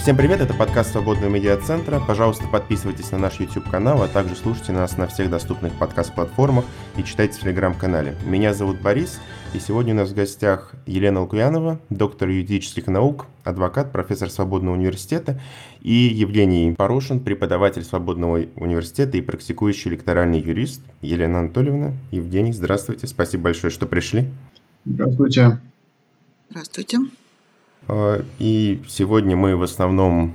[0.00, 2.00] Всем привет, это подкаст Свободного медиацентра.
[2.00, 6.64] Пожалуйста, подписывайтесь на наш YouTube-канал, а также слушайте нас на всех доступных подкаст-платформах
[6.96, 8.16] и читайте в Телеграм-канале.
[8.24, 9.20] Меня зовут Борис,
[9.52, 15.38] и сегодня у нас в гостях Елена Лукуянова, доктор юридических наук, адвокат, профессор Свободного университета,
[15.82, 20.80] и Евгений Порошин, преподаватель Свободного университета и практикующий электоральный юрист.
[21.02, 24.30] Елена Анатольевна, Евгений, здравствуйте, спасибо большое, что пришли.
[24.86, 25.60] Здравствуйте.
[26.48, 27.00] Здравствуйте.
[27.88, 30.34] А, и сегодня мы в основном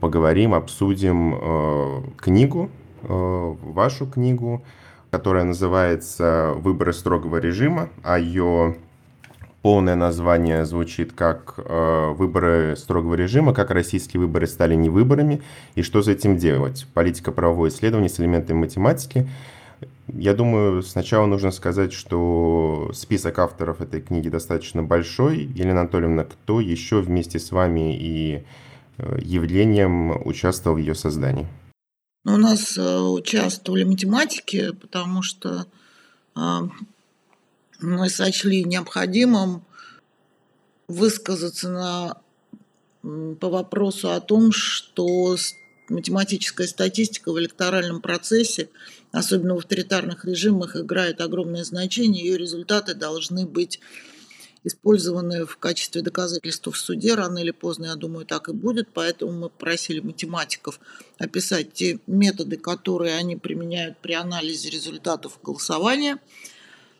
[0.00, 2.70] поговорим, обсудим э, книгу,
[3.02, 4.62] э, вашу книгу,
[5.10, 8.76] которая называется «Выборы строгого режима», а ее
[9.62, 13.54] полное название звучит как э, «Выборы строгого режима.
[13.54, 15.40] Как российские выборы стали не выборами
[15.74, 16.86] и что за этим делать?
[16.94, 19.28] Политика правовое исследование с элементами математики».
[20.08, 25.44] Я думаю, сначала нужно сказать, что список авторов этой книги достаточно большой.
[25.44, 28.44] Елена Анатольевна, кто еще вместе с вами и
[28.98, 31.46] э, явлением участвовал в ее создании?
[32.24, 35.66] Ну, у нас э, участвовали математики, потому что
[36.36, 36.40] э,
[37.80, 39.62] мы сочли необходимым
[40.88, 42.16] высказаться на,
[43.40, 45.36] по вопросу о том, что
[45.88, 48.68] математическая статистика в электоральном процессе
[49.14, 52.24] особенно в авторитарных режимах, играет огромное значение.
[52.24, 53.80] Ее результаты должны быть
[54.64, 57.14] использованы в качестве доказательств в суде.
[57.14, 58.88] Рано или поздно, я думаю, так и будет.
[58.92, 60.80] Поэтому мы просили математиков
[61.18, 66.18] описать те методы, которые они применяют при анализе результатов голосования.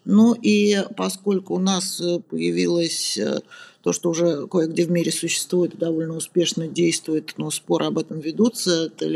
[0.04, 3.40] Ну и поскольку у нас появилось э,
[3.82, 8.86] то, что уже кое-где в мире существует, довольно успешно действует, но споры об этом ведутся,
[8.86, 9.06] это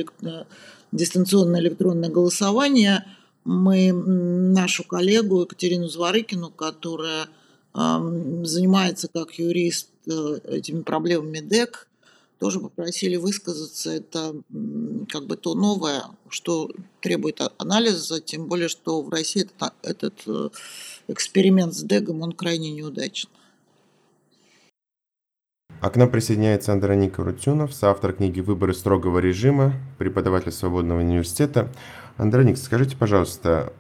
[0.92, 3.04] дистанционное электронное голосование,
[3.44, 7.28] мы нашу коллегу Екатерину Зворыкину, которая
[7.72, 11.86] занимается как юрист э, этими проблемами ДЭК,
[12.40, 13.90] тоже попросили высказаться.
[13.90, 14.34] Это
[15.08, 20.52] как бы то новое, что требует анализа, тем более, что в России этот, этот
[21.08, 23.28] эксперимент с ДЭГом, он крайне неудачен.
[25.80, 31.68] А к нам присоединяется Андроник Рутюнов, соавтор книги «Выборы строгого режима», преподаватель Свободного университета.
[32.16, 33.72] Андроник, скажите, пожалуйста,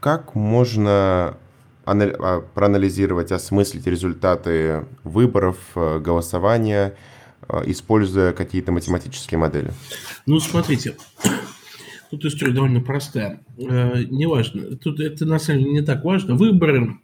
[0.00, 1.38] как можно
[1.86, 6.96] а, проанализировать, осмыслить результаты выборов, э, голосования,
[7.48, 9.72] э, используя какие-то математические модели?
[10.26, 10.96] Ну, смотрите,
[12.10, 13.40] тут история довольно простая.
[13.56, 16.34] Э, неважно, тут это на самом деле не так важно.
[16.34, 17.00] Выборы,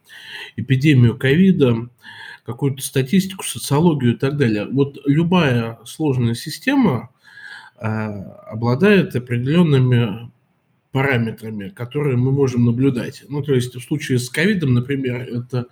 [0.57, 1.89] эпидемию ковида,
[2.49, 4.65] какую-то статистику, социологию и так далее.
[4.65, 7.11] Вот любая сложная система
[7.79, 10.31] э, обладает определенными
[10.93, 13.23] параметрами, которые мы можем наблюдать.
[13.29, 15.67] Ну, то есть в случае с ковидом, например, это...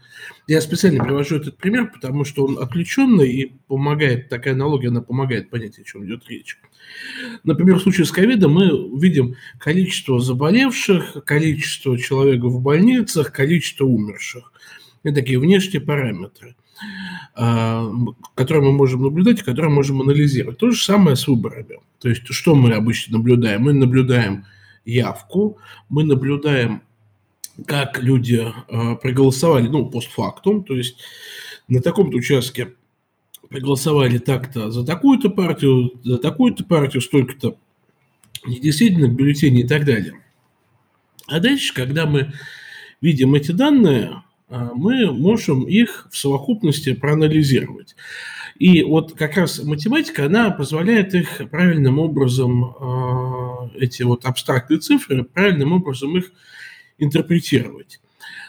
[0.47, 5.49] Я специально привожу этот пример, потому что он отвлеченный и помогает, такая аналогия, она помогает
[5.49, 6.59] понять, о чем идет речь.
[7.43, 14.53] Например, в случае с ковидом мы видим количество заболевших, количество человек в больницах, количество умерших.
[15.05, 16.55] Это такие внешние параметры.
[17.35, 17.91] А,
[18.35, 20.59] которые мы можем наблюдать, которые можем анализировать.
[20.59, 21.81] То же самое с выборами.
[22.01, 23.63] То есть, что мы обычно наблюдаем?
[23.63, 24.45] Мы наблюдаем
[24.85, 26.83] явку, мы наблюдаем,
[27.67, 30.99] как люди э, проголосовали, ну, постфактум, то есть
[31.69, 32.75] на таком-то участке
[33.49, 37.57] проголосовали так-то за такую-то партию, за такую-то партию, столько-то
[38.47, 40.21] недействительных бюллетеней и так далее.
[41.27, 42.33] А дальше, когда мы
[43.01, 47.97] видим эти данные, мы можем их в совокупности проанализировать.
[48.59, 55.25] И вот как раз математика, она позволяет их правильным образом, а, эти вот абстрактные цифры,
[55.25, 56.33] правильным образом их
[56.99, 58.01] интерпретировать.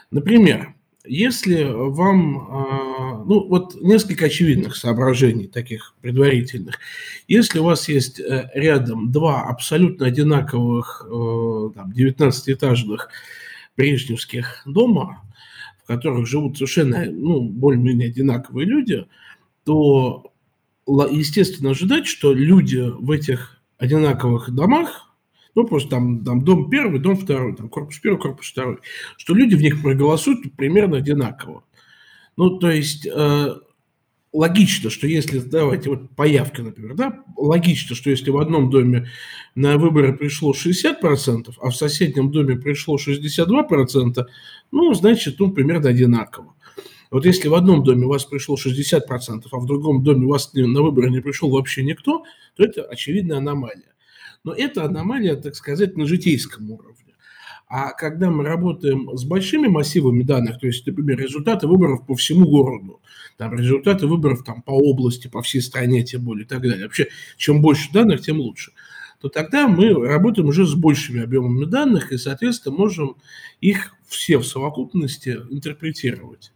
[0.09, 0.73] Например,
[1.05, 6.79] если вам, а, ну вот несколько очевидных соображений, таких предварительных.
[7.27, 13.13] Если у вас есть э, рядом два абсолютно одинаковых 19-этажных э,
[13.75, 15.21] брежневских дома,
[15.87, 19.05] в которых живут совершенно, ну, более-менее одинаковые люди,
[19.63, 20.33] то
[20.85, 25.15] естественно ожидать, что люди в этих одинаковых домах,
[25.55, 28.79] ну, просто там, там дом первый, дом второй, там корпус первый, корпус второй,
[29.15, 31.63] что люди в них проголосуют примерно одинаково.
[32.35, 33.55] Ну, то есть э,
[34.33, 39.09] логично, что если, давайте вот по явке, например, да, логично, что если в одном доме
[39.55, 44.25] на выборы пришло 60%, а в соседнем доме пришло 62%,
[44.71, 46.53] ну, значит, ну, примерно одинаково.
[47.09, 50.53] Вот если в одном доме у вас пришло 60%, а в другом доме у вас
[50.53, 52.23] на выборы не пришел вообще никто,
[52.55, 53.93] то это очевидная аномалия.
[54.43, 57.06] Но это аномалия, так сказать, на житейском уровне.
[57.69, 62.47] А когда мы работаем с большими массивами данных, то есть, например, результаты выборов по всему
[62.47, 63.01] городу,
[63.37, 66.83] там, результаты выборов там, по области, по всей стране, тем более и так далее.
[66.83, 68.71] Вообще, чем больше данных, тем лучше
[69.19, 73.15] то тогда мы работаем уже с большими объемами данных и, соответственно, можем
[73.61, 76.51] их все в совокупности интерпретировать.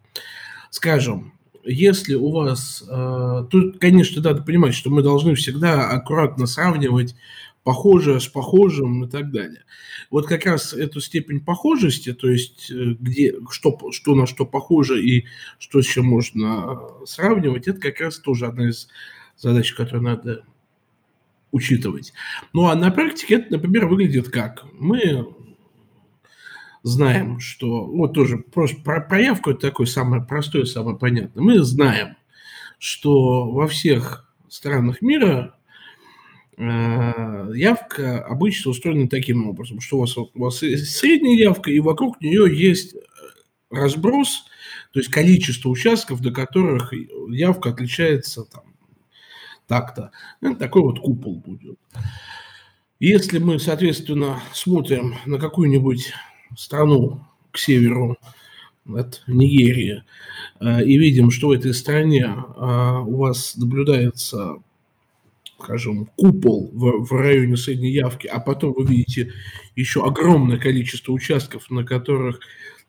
[0.70, 2.84] Скажем, если у вас...
[2.88, 7.16] Э, тут, конечно, надо понимать, что мы должны всегда аккуратно сравнивать
[7.64, 9.64] похожее с похожим и так далее.
[10.10, 15.04] Вот как раз эту степень похожести, то есть э, где, что, что на что похоже
[15.04, 15.26] и
[15.60, 18.88] что чем можно сравнивать, это как раз тоже одна из
[19.38, 20.44] задач, которую надо
[21.52, 22.14] учитывать.
[22.54, 24.66] Ну а на практике это, например, выглядит как?
[24.74, 25.28] Мы
[26.84, 27.86] знаем, что...
[27.86, 31.44] Вот тоже просто про проявку это такое самое простое, самое понятное.
[31.44, 32.18] Мы знаем,
[32.80, 35.61] что во всех странах мира э,
[36.62, 42.48] явка обычно устроена таким образом, что у вас, у вас средняя явка, и вокруг нее
[42.56, 42.96] есть
[43.70, 44.46] разброс,
[44.94, 46.94] то есть количество участков, до которых
[47.30, 48.64] явка отличается там,
[49.68, 50.12] так-то.
[50.42, 51.80] Ну, такой вот купол будет.
[53.00, 56.14] Если мы, соответственно, смотрим на какую-нибудь
[56.56, 58.18] страну к северу
[58.88, 60.04] от Нигерии
[60.60, 64.58] э, и видим, что в этой стране э, у вас наблюдается,
[65.64, 69.32] скажем, купол в, в районе средней явки, а потом вы видите
[69.76, 72.40] еще огромное количество участков, на которых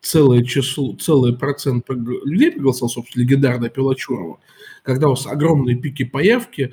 [0.01, 4.39] целое число, целый процент людей проголосовал, собственно, легендарная Пилачурова,
[4.83, 6.71] когда у вас огромные пики появки,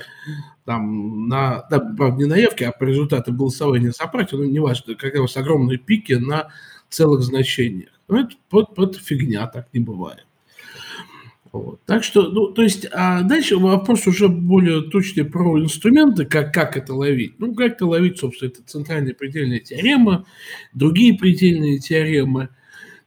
[0.65, 4.95] там, на, да, правда, не на явке, а по результатам голосования за партию, ну, неважно,
[4.95, 6.51] когда у вас огромные пики на
[6.89, 7.91] целых значениях.
[8.09, 10.27] Ну, это, вот, вот фигня, так не бывает.
[11.53, 11.81] Вот.
[11.85, 16.77] Так что, ну, то есть, а дальше вопрос уже более точный про инструменты, как, как
[16.77, 17.35] это ловить.
[17.39, 20.27] Ну, как это ловить, собственно, это центральная предельная теорема,
[20.73, 22.49] другие предельные теоремы–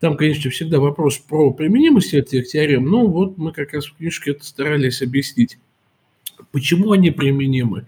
[0.03, 4.31] там, конечно, всегда вопрос про применимость этих теорем, но вот мы как раз в книжке
[4.31, 5.57] это старались объяснить.
[6.51, 7.85] Почему они применимы,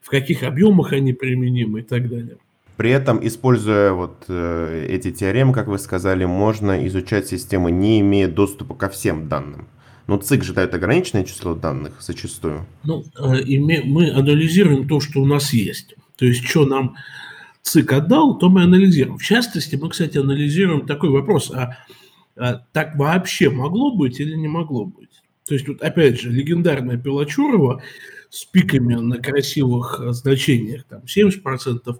[0.00, 2.38] в каких объемах они применимы и так далее.
[2.78, 8.28] При этом, используя вот э, эти теоремы, как вы сказали, можно изучать системы, не имея
[8.28, 9.68] доступа ко всем данным.
[10.08, 12.66] Но ЦИК же дает ограниченное число данных зачастую.
[12.82, 15.94] Ну, э, мы анализируем то, что у нас есть.
[16.16, 16.96] То есть, что нам
[17.62, 19.18] ЦИК отдал, то мы анализируем.
[19.18, 21.76] В частности, мы, кстати, анализируем такой вопрос, а,
[22.36, 25.22] а так вообще могло быть или не могло быть?
[25.46, 27.82] То есть, вот опять же, легендарная Пилачурова
[28.30, 31.98] с пиками на красивых э, значениях, там 70%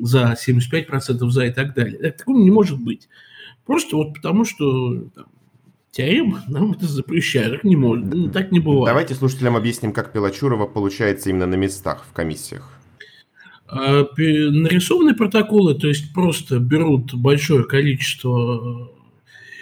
[0.00, 1.98] за, 75% за и так далее.
[1.98, 3.08] Так, такого не может быть.
[3.64, 5.26] Просто вот потому, что там,
[5.98, 7.52] теорема нам это запрещает.
[7.54, 8.86] Так не может, так не бывает.
[8.86, 12.70] Давайте слушателям объясним, как Пилачурова получается именно на местах в комиссиях.
[13.66, 18.90] А нарисованные протоколы, то есть просто берут большое количество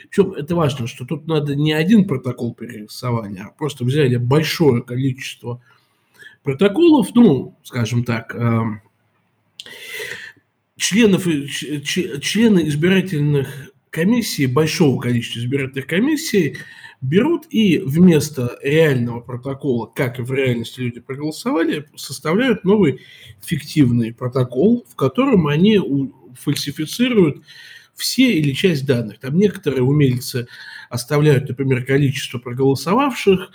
[0.09, 5.61] причем это важно, что тут надо не один протокол перерисования, а просто взяли большое количество
[6.43, 8.81] протоколов, ну, скажем так, эм,
[10.77, 13.66] членов, члены избирательных
[13.97, 16.59] комиссий, большого количества избирательных комиссий
[17.01, 23.01] берут и вместо реального протокола, как и в реальности люди проголосовали, составляют новый
[23.43, 25.81] фиктивный протокол, в котором они
[26.39, 27.43] фальсифицируют
[27.95, 29.19] все или часть данных.
[29.19, 30.47] Там некоторые умельцы
[30.91, 33.51] оставляют, например, количество проголосовавших,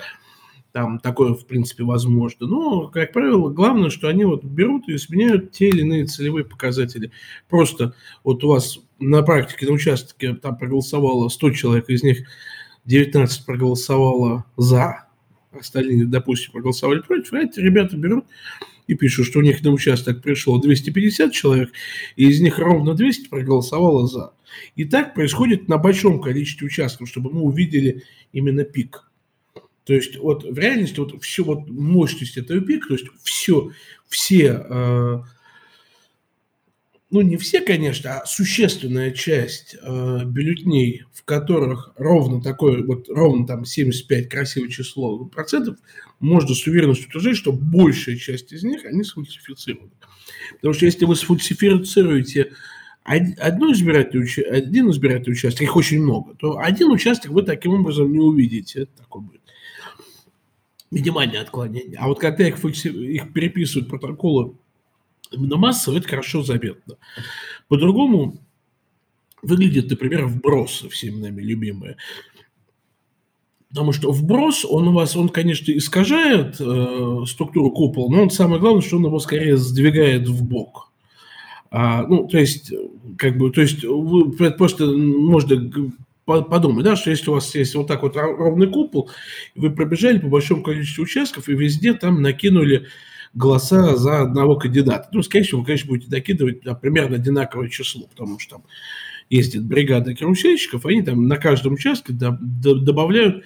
[0.72, 2.48] там такое, в принципе, возможно.
[2.48, 7.12] Но, как правило, главное, что они вот берут и изменяют те или иные целевые показатели.
[7.48, 12.28] Просто вот у вас на практике, на участке там проголосовало 100 человек, из них
[12.86, 15.06] 19 проголосовало за,
[15.52, 18.26] остальные, допустим, проголосовали против, а эти ребята берут
[18.88, 21.72] и пишут, что у них на участок пришло 250 человек,
[22.16, 24.34] и из них ровно 200 проголосовало за.
[24.76, 28.04] И так происходит на большом количестве участков, чтобы мы увидели
[28.34, 29.10] именно пик.
[29.86, 33.72] То есть вот в реальности вот все вот мощность этого пика, то есть все,
[34.10, 35.22] все э,
[37.12, 43.46] ну не все, конечно, а существенная часть э, бюллетней, в которых ровно такое, вот ровно
[43.46, 45.78] там 75 красивое число процентов,
[46.20, 49.92] можно с уверенностью утверждать, что большая часть из них, они сфальсифицированы.
[50.56, 52.54] Потому что если вы сфальсифицируете
[53.04, 58.20] одну избирательную, один избирательный участок, их очень много, то один участок вы таким образом не
[58.20, 58.84] увидите.
[58.84, 59.42] Это такое будет
[60.92, 61.98] минимальное отклонение.
[61.98, 64.54] А вот когда их, их переписывают протоколы
[65.32, 66.98] именно массово, это хорошо заметно.
[67.68, 68.38] По-другому
[69.42, 71.98] выглядит, например, вброс, всеми нами любимые.
[73.70, 78.60] Потому что вброс, он у вас, он, конечно, искажает э, структуру купола, но он самое
[78.60, 80.92] главное, что он его скорее сдвигает в бок.
[81.70, 82.74] А, ну, то есть,
[83.18, 85.72] как бы, то есть вы просто можно
[86.26, 89.10] подумать, да, что если у вас есть вот так вот ровный купол,
[89.56, 92.88] вы пробежали по большому количеству участков и везде там накинули
[93.34, 95.10] голоса за одного кандидата.
[95.12, 98.64] Ну, скорее всего, вы, конечно, будете докидывать да, примерно одинаковое число, потому что там
[99.30, 103.44] ездит бригада карусельщиков, они там на каждом участке добавляют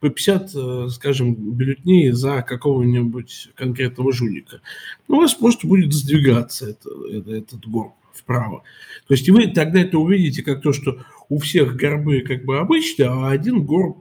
[0.00, 4.60] по 50, э, скажем, бюллетней за какого-нибудь конкретного жулика.
[5.08, 8.62] Ну, у вас просто будет сдвигаться это, это, этот горб вправо.
[9.08, 13.08] То есть вы тогда это увидите как то, что у всех горбы как бы обычные,
[13.08, 13.98] а один горб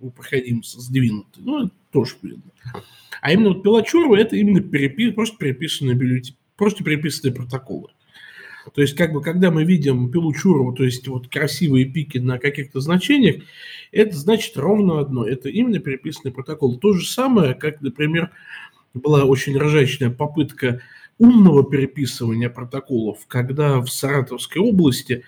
[0.00, 1.42] у проходимца сдвинутый.
[1.42, 2.42] Ну, тоже видно.
[3.22, 7.88] А именно вот Пилачурова это именно перепи, просто переписанные бюллетени, просто переписанные протоколы.
[8.74, 12.38] То есть, как бы, когда мы видим пилу Чурова, то есть вот красивые пики на
[12.38, 13.36] каких-то значениях,
[13.92, 15.26] это значит ровно одно.
[15.26, 16.76] Это именно переписанный протокол.
[16.76, 18.32] То же самое, как, например,
[18.92, 20.82] была очень рожачная попытка
[21.18, 25.24] умного переписывания протоколов, когда в Саратовской области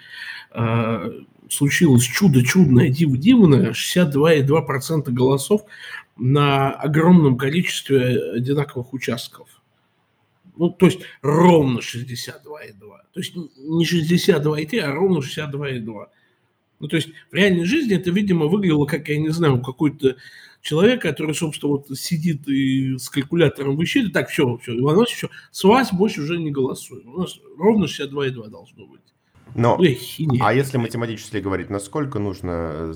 [0.52, 1.10] э,
[1.48, 5.62] случилось чудо чудное, диво дивное, 62,2% голосов
[6.16, 9.48] на огромном количестве одинаковых участков.
[10.56, 12.42] Ну, то есть ровно 62,2.
[13.12, 16.06] То есть не 62,3, а ровно 62,2.
[16.80, 20.16] Ну, то есть в реальной жизни это, видимо, выглядело, как, я не знаю, какой-то
[20.60, 25.64] человек, который, собственно, вот сидит и с калькулятором высчитывает, так, все, все, Иван все, с
[25.64, 27.14] вас больше уже не голосуем.
[27.14, 29.00] У нас ровно 62,2 должно быть.
[29.54, 29.80] Но,
[30.40, 32.94] а если математически говорить, насколько нужно,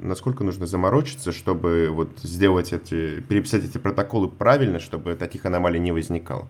[0.00, 5.92] насколько нужно заморочиться, чтобы вот сделать эти, переписать эти протоколы правильно, чтобы таких аномалий не
[5.92, 6.48] возникало?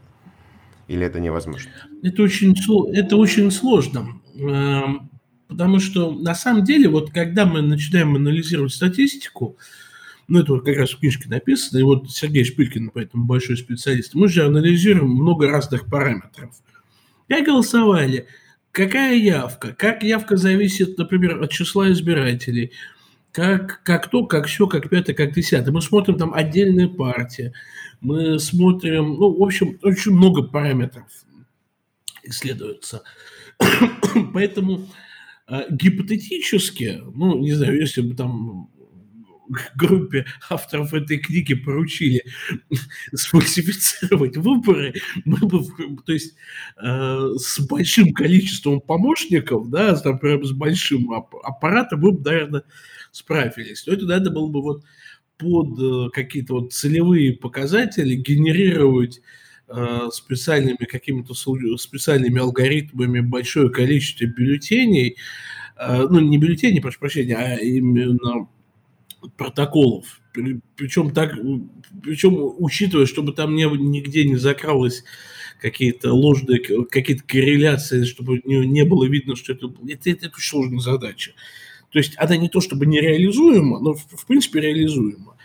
[0.87, 1.71] Или это невозможно?
[2.03, 2.55] Это очень,
[2.95, 4.21] это очень сложно.
[4.37, 5.11] Эм,
[5.49, 9.57] потому что на самом деле, вот когда мы начинаем анализировать статистику,
[10.29, 14.15] ну, это вот как раз в книжке написано, и вот Сергей Шпилькин, поэтому большой специалист,
[14.15, 16.55] мы же анализируем много разных параметров.
[17.29, 18.27] Как голосовали,
[18.71, 22.73] какая явка, как явка зависит, например, от числа избирателей,
[23.33, 25.73] как, как то, как все, как пятое, как десятое.
[25.73, 27.55] Мы смотрим там отдельные партии,
[28.03, 31.07] мы смотрим, ну, в общем, очень много параметров
[32.23, 33.03] исследуется.
[34.35, 34.89] Поэтому
[35.49, 38.71] э, гипотетически, ну, не знаю, если бы там
[39.77, 42.25] группе авторов этой книги поручили
[43.15, 45.65] сфальсифицировать выборы, мы бы,
[46.05, 46.35] то есть
[46.83, 52.63] э, с большим количеством помощников, да, там, прям с большим аппаратом, мы бы, наверное,
[53.13, 53.87] справились.
[53.87, 54.85] Но это надо было бы вот
[55.39, 59.21] под э, какие-то вот целевые показатели генерировать
[59.69, 61.35] э, специальными какими-то
[61.77, 65.17] специальными алгоритмами большое количество бюллетеней,
[65.77, 68.49] э, ну не бюллетеней, прошу прощения, а именно
[69.37, 70.21] протоколов.
[70.77, 71.35] Причем так,
[72.03, 75.05] причем учитывая, чтобы там не, нигде не закралось
[75.61, 76.61] какие-то ложные,
[76.91, 81.33] какие-то корреляции, чтобы не, не было видно, что это, это, это, это сложная задача.
[81.91, 85.37] То есть она не то чтобы нереализуема, но в, в принципе реализуема.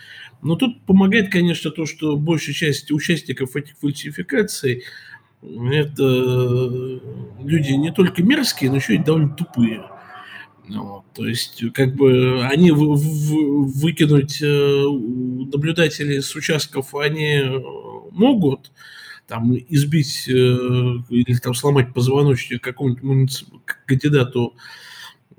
[0.41, 4.83] Но тут помогает, конечно, то, что большая часть участников этих фальсификаций
[5.41, 7.01] это
[7.43, 9.83] люди не только мерзкие, но еще и довольно тупые.
[10.67, 14.85] Вот, то есть, как бы они в, в, выкинуть э,
[15.53, 17.41] наблюдателей с участков они
[18.11, 18.71] могут,
[19.27, 23.45] там избить э, или там сломать позвоночник какому-нибудь
[23.85, 24.55] кандидату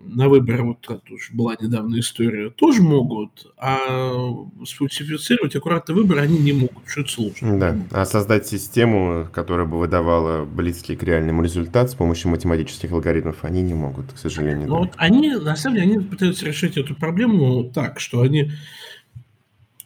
[0.04, 4.20] на выборы, вот тоже была недавно история, тоже могут, а
[4.66, 7.58] сфальсифицировать аккуратно выборы они не могут, что это сложно.
[7.58, 13.38] Да, а создать систему, которая бы выдавала близкий к реальному результат с помощью математических алгоритмов,
[13.42, 14.68] они не могут, к сожалению.
[14.68, 14.80] Но да.
[14.80, 18.52] вот они, на самом деле, они пытаются решить эту проблему так, что они,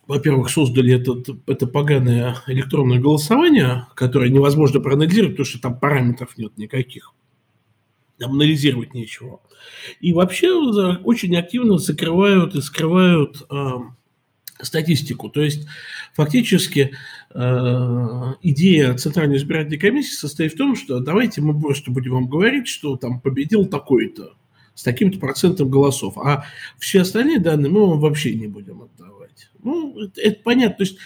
[0.07, 6.57] во-первых, создали этот, это поганое электронное голосование, которое невозможно проанализировать, потому что там параметров нет
[6.57, 7.13] никаких
[8.21, 9.41] анализировать нечего.
[10.01, 13.71] И вообще очень активно закрывают и скрывают э,
[14.61, 15.29] статистику.
[15.29, 15.67] То есть
[16.15, 16.93] фактически
[17.35, 22.69] э, идея Центральной избирательной комиссии состоит в том, что давайте мы просто будем вам говорить,
[22.69, 24.35] что там победил такой-то
[24.75, 26.45] с таким-то процентом голосов, а
[26.79, 29.51] все остальные данные мы вам вообще не будем отдавать.
[29.63, 30.77] Ну, это, это понятно.
[30.77, 30.99] То есть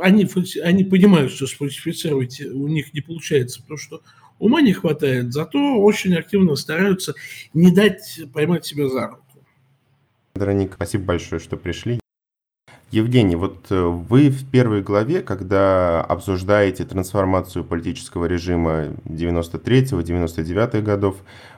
[0.00, 0.28] они,
[0.62, 4.02] они понимают, что сфальсифицировать у них не получается, потому что
[4.38, 7.14] Ума не хватает, зато очень активно стараются
[7.54, 9.22] не дать поймать себя за руку.
[10.34, 11.98] Вероника, спасибо большое, что пришли.
[12.90, 21.16] Евгений, вот э, вы в первой главе, когда обсуждаете трансформацию политического режима 93-99 годов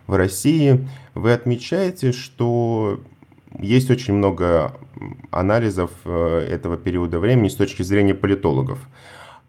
[0.09, 3.01] в России, вы отмечаете, что
[3.61, 4.77] есть очень много
[5.31, 8.81] анализов э, этого периода времени с точки зрения политологов.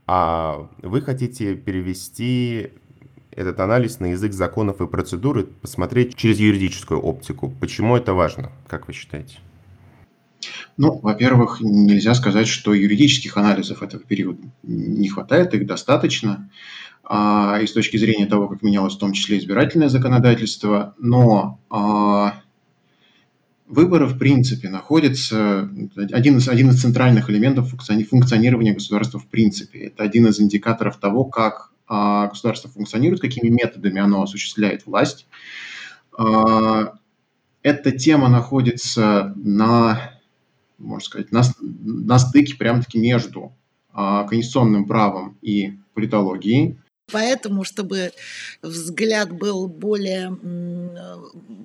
[0.06, 2.74] А вы хотите перевести
[3.32, 7.54] этот анализ на язык законов и процедуры посмотреть через юридическую оптику.
[7.60, 9.38] Почему это важно, как вы считаете?
[10.78, 16.50] Ну, во-первых, нельзя сказать, что юридических анализов этого периода не хватает, их достаточно.
[17.04, 22.36] А, и с точки зрения того, как менялось в том числе избирательное законодательство, но а,
[23.68, 25.70] выборы, в принципе, находятся
[26.12, 29.80] один из, один из центральных элементов функционирования государства в принципе.
[29.80, 35.28] Это один из индикаторов того, как а, государство функционирует, какими методами оно осуществляет власть.
[36.18, 36.94] А,
[37.64, 40.14] эта тема находится на,
[40.78, 43.52] можно сказать, на, на стыке прямо-таки между
[43.92, 46.78] а, конституционным правом и политологией.
[47.12, 48.14] Поэтому, чтобы
[48.62, 50.30] взгляд был более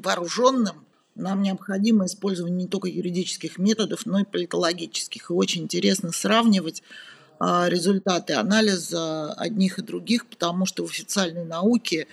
[0.02, 5.30] вооруженным, нам необходимо использование не только юридических методов, но и политологических.
[5.30, 6.82] И очень интересно сравнивать
[7.40, 12.06] результаты анализа одних и других, потому что в официальной науке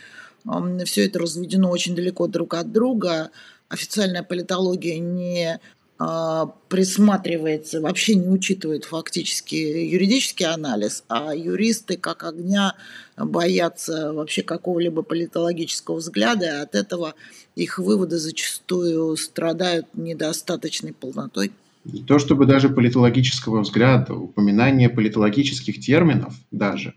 [0.85, 3.31] все это разведено очень далеко друг от друга.
[3.69, 5.59] Официальная политология не
[6.05, 12.75] а, присматривается, вообще не учитывает фактически юридический анализ, а юристы как огня
[13.15, 17.13] боятся вообще какого-либо политологического взгляда, и от этого
[17.55, 21.53] их выводы зачастую страдают недостаточной полнотой.
[21.85, 26.93] Не то чтобы даже политологического взгляда, упоминание политологических терминов даже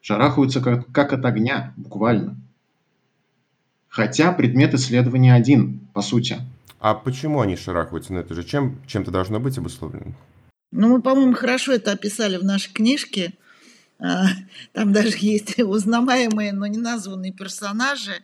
[0.00, 2.36] шарахаются как, как от огня, буквально.
[3.88, 6.38] Хотя предмет исследования один, по сути–
[6.84, 8.12] а почему они шарахаются?
[8.12, 10.12] Ну, это же чем, чем-то должно быть обусловлено.
[10.70, 13.32] Ну, мы, по-моему, хорошо это описали в нашей книжке.
[13.98, 14.26] А,
[14.74, 18.22] там даже есть узнаваемые, но не названные персонажи.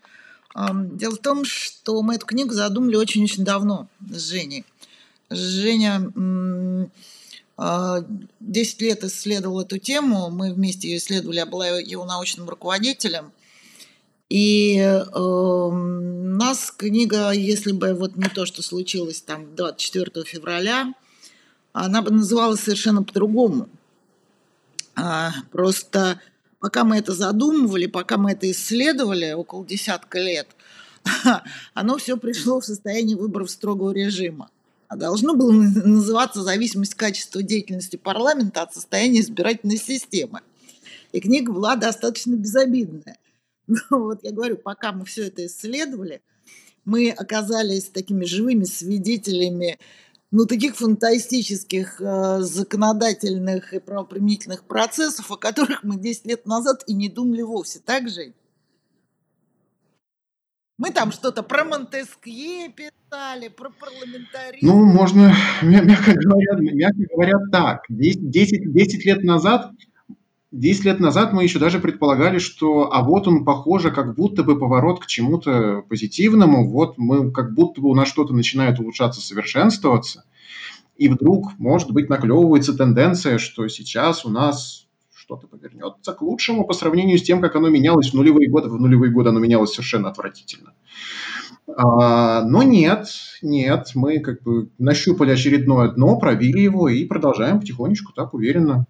[0.54, 4.66] Дело в том, что мы эту книгу задумали очень-очень давно с Женей.
[5.30, 6.90] Женя 10
[7.56, 8.04] а,
[8.84, 13.32] лет исследовал эту тему, мы вместе ее исследовали, я была его научным руководителем.
[14.28, 20.94] И э, нас книга, если бы вот не то, что случилось там 24 февраля,
[21.72, 23.68] она бы называлась совершенно по-другому.
[24.94, 26.20] А, просто
[26.60, 30.48] пока мы это задумывали, пока мы это исследовали около десятка лет,
[31.74, 34.48] оно все пришло в состояние выборов строгого режима.
[34.90, 40.40] А должно было называться «Зависимость качества деятельности парламента от состояния избирательной системы».
[41.12, 43.16] И книга была достаточно безобидная–
[43.68, 46.22] Ну, вот я говорю, пока мы все это исследовали,
[46.84, 49.78] мы оказались такими живыми свидетелями
[50.32, 56.94] ну, таких фантастических э, законодательных и правоприменительных процессов, о которых мы 10 лет назад и
[56.94, 57.78] не думали вовсе.
[57.78, 58.32] Так, же?
[60.80, 64.66] Мы там что-то про Монтескье писали, про парламентаризм.
[64.66, 67.82] Ну, можно, мягко говоря, мягко говоря так.
[67.90, 69.72] 10, 10, 10 лет назад
[70.52, 74.58] 10 лет назад мы еще даже предполагали, что а вот он, похоже, как будто бы
[74.58, 80.24] поворот к чему-то позитивному, вот мы как будто бы у нас что-то начинает улучшаться, совершенствоваться,
[80.96, 84.88] и вдруг, может быть, наклевывается тенденция, что сейчас у нас
[85.30, 88.68] что-то повернется к лучшему по сравнению с тем, как оно менялось в нулевые годы.
[88.68, 90.74] В нулевые годы оно менялось совершенно отвратительно.
[91.68, 93.06] А, но нет,
[93.42, 98.86] нет, мы как бы нащупали очередное дно, пробили его и продолжаем потихонечку так уверенно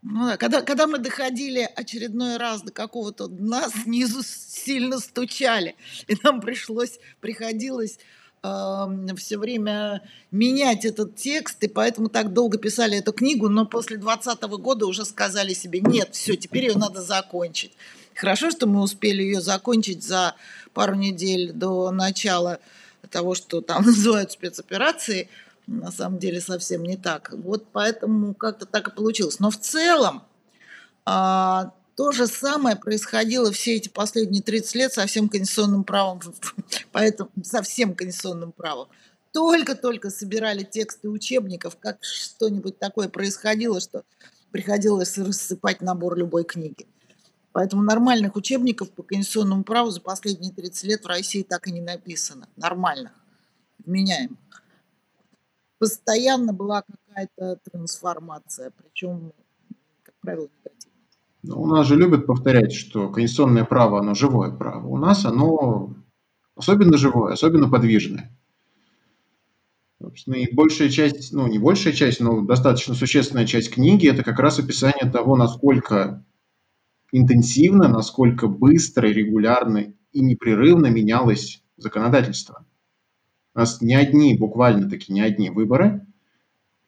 [0.00, 5.74] ну да, когда, когда мы доходили очередной раз до какого-то дна, снизу сильно стучали,
[6.06, 7.98] и нам пришлось, приходилось
[8.42, 14.42] все время менять этот текст, и поэтому так долго писали эту книгу, но после 2020
[14.60, 17.72] года уже сказали себе, нет, все, теперь ее надо закончить.
[18.14, 20.34] Хорошо, что мы успели ее закончить за
[20.74, 22.58] пару недель до начала
[23.10, 25.28] того, что там называют спецоперацией,
[25.66, 27.30] на самом деле совсем не так.
[27.32, 29.38] Вот поэтому как-то так и получилось.
[29.38, 30.22] Но в целом
[31.04, 36.20] а, то же самое происходило все эти последние 30 лет со всем конституционным правом,
[36.92, 38.86] поэтому со всем конституционным правом.
[39.32, 44.04] Только-только собирали тексты учебников, как что-нибудь такое происходило, что
[44.52, 46.86] приходилось рассыпать набор любой книги.
[47.50, 51.80] Поэтому нормальных учебников по конституционному праву за последние 30 лет в России так и не
[51.80, 52.48] написано.
[52.54, 53.10] Нормальных,
[53.84, 54.38] вменяемых
[55.78, 59.32] постоянно была какая-то трансформация, причем,
[60.04, 60.77] как правило, негативная.
[61.48, 64.86] Ну, у нас же любят повторять, что конституционное право, оно живое право.
[64.86, 65.94] У нас оно
[66.54, 68.38] особенно живое, особенно подвижное.
[69.98, 74.38] Собственно, и большая часть, ну не большая часть, но достаточно существенная часть книги– это как
[74.40, 76.22] раз описание того, насколько
[77.12, 82.66] интенсивно, насколько быстро, регулярно и непрерывно менялось законодательство.
[83.54, 86.06] У нас не одни, буквально таки не одни выборы,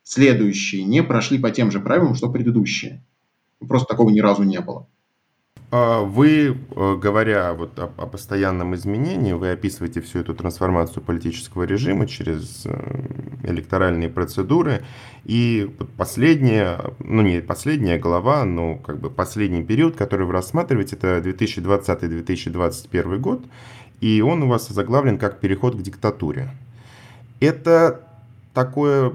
[0.03, 3.03] следующие не прошли по тем же правилам, что предыдущие.
[3.68, 4.87] Просто такого ни разу не было.
[5.73, 11.62] А вы, э, говоря вот о, о постоянном изменении, вы описываете всю эту трансформацию политического
[11.62, 13.05] режима через э,
[13.44, 14.83] электоральные процедуры.
[15.25, 21.18] И последняя, ну не последняя глава, но как бы последний период, который вы рассматриваете, это
[21.18, 23.44] 2020-2021 год.
[24.01, 26.51] И он у вас заглавлен как переход к диктатуре.
[27.38, 28.09] Это
[28.55, 29.12] такое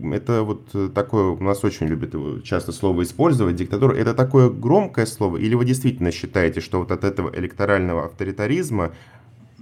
[0.00, 4.48] это вот э, такое, у нас очень любят его часто слово использовать, диктатура, это такое
[4.48, 8.92] громкое слово, или вы действительно считаете, что вот от этого электорального авторитаризма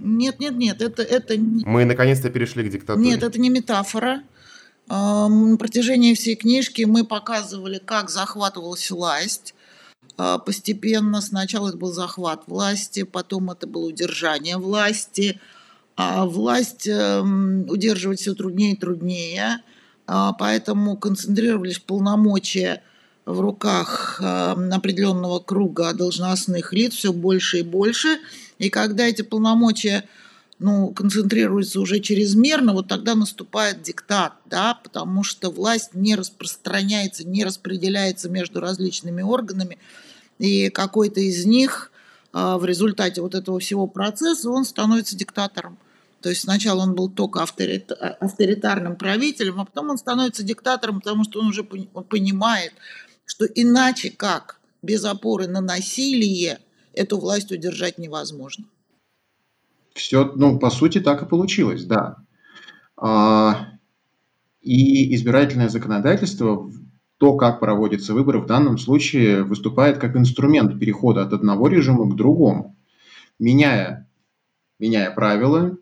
[0.03, 1.37] нет, нет, нет, это, это...
[1.37, 3.07] Мы наконец-то перешли к диктатуре.
[3.07, 4.23] Нет, это не метафора.
[4.89, 9.53] На протяжении всей книжки мы показывали, как захватывалась власть.
[10.17, 15.39] А, постепенно сначала это был захват власти, потом это было удержание власти.
[15.95, 19.59] А власть эм, удерживать все труднее и труднее.
[20.07, 22.83] А, поэтому концентрировались полномочия
[23.25, 28.19] в руках а, определенного круга должностных лиц все больше и больше.
[28.57, 30.05] И когда эти полномочия
[30.59, 37.43] ну, концентрируются уже чрезмерно, вот тогда наступает диктат, да, потому что власть не распространяется, не
[37.43, 39.79] распределяется между различными органами,
[40.37, 41.91] и какой-то из них
[42.31, 45.77] а, в результате вот этого всего процесса он становится диктатором.
[46.21, 51.39] То есть сначала он был только авторитарным правителем, а потом он становится диктатором, потому что
[51.39, 52.73] он уже понимает,
[53.25, 56.59] что иначе как, без опоры на насилие,
[56.93, 58.65] эту власть удержать невозможно.
[59.93, 62.17] Все, ну, по сути, так и получилось, да.
[62.97, 63.67] А,
[64.61, 66.71] и избирательное законодательство,
[67.17, 72.15] то, как проводятся выборы, в данном случае выступает как инструмент перехода от одного режима к
[72.15, 72.75] другому,
[73.37, 74.09] меняя,
[74.79, 75.77] меняя правила,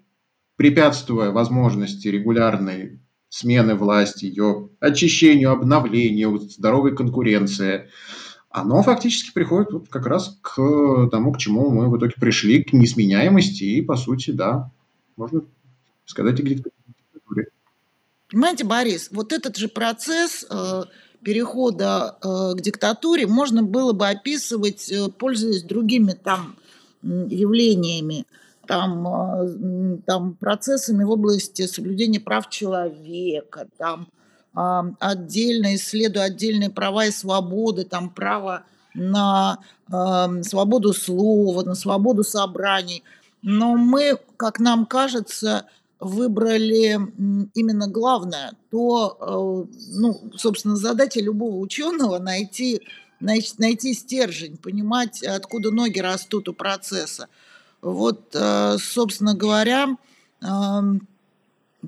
[0.60, 7.88] препятствуя возможности регулярной смены власти, ее очищению, обновлению, здоровой конкуренции,
[8.50, 10.58] оно фактически приходит вот как раз к
[11.12, 14.70] тому, к чему мы в итоге пришли, к несменяемости и, по сути, да,
[15.16, 15.44] можно
[16.04, 17.48] сказать, и к диктатуре.
[18.30, 20.84] Понимаете, Борис, вот этот же процесс э,
[21.24, 26.58] перехода э, к диктатуре можно было бы описывать, э, пользуясь другими там
[27.02, 28.26] явлениями
[28.70, 29.48] там, а,
[30.06, 34.08] там процессами в области соблюдения прав человека, там
[34.54, 39.60] а, отдельно исследуя отдельные права и свободы, там право на
[39.92, 43.04] э, свободу слова, на свободу собраний.
[43.42, 45.66] Но мы, как нам кажется,
[46.00, 47.00] выбрали
[47.54, 52.82] именно главное, то, э, ну, собственно, задача любого ученого найти,
[53.20, 57.28] найти, найти стержень, понимать, откуда ноги растут у процесса.
[57.82, 59.96] Вот, э, собственно говоря,
[60.42, 61.08] эм,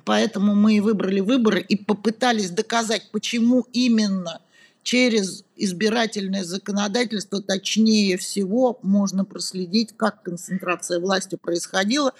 [0.06, 4.40] поэтому мы и выбрали выборы и попытались доказать, почему именно
[4.84, 12.14] через избирательное законодательство, точнее всего, можно проследить, как концентрация власти происходила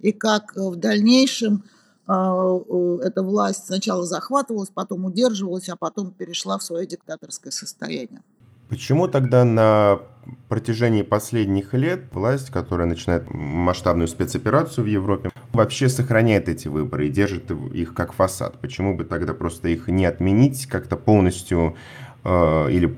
[0.00, 1.64] и как в дальнейшем
[2.08, 8.22] э, эта власть сначала захватывалась, потом удерживалась, а потом перешла в свое диктаторское состояние.
[8.68, 10.00] Почему тогда на
[10.48, 17.10] протяжении последних лет власть, которая начинает масштабную спецоперацию в Европе, вообще сохраняет эти выборы и
[17.10, 18.58] держит их как фасад?
[18.60, 21.76] Почему бы тогда просто их не отменить, как-то полностью
[22.24, 22.94] э, или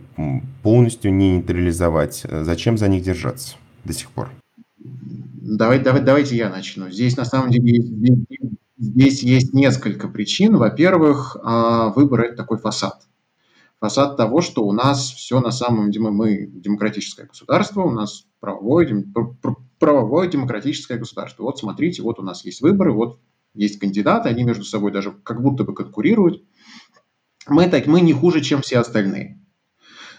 [0.63, 2.27] полностью не нейтрализовать?
[2.31, 4.31] Зачем за них держаться до сих пор?
[4.79, 6.91] Давай, давай, давайте я начну.
[6.91, 7.83] Здесь на самом деле
[8.79, 10.57] здесь, есть несколько причин.
[10.57, 13.05] Во-первых, э, выбор это такой фасад
[13.85, 19.05] фасад того, что у нас все на самом деле, мы демократическое государство, у нас правовое,
[19.79, 21.43] правовое демократическое государство.
[21.43, 23.21] Вот смотрите, вот у нас есть выборы, вот
[23.53, 26.43] есть кандидаты, они между собой даже как будто бы конкурируют.
[27.47, 29.39] Мы, так, мы не хуже, чем все остальные.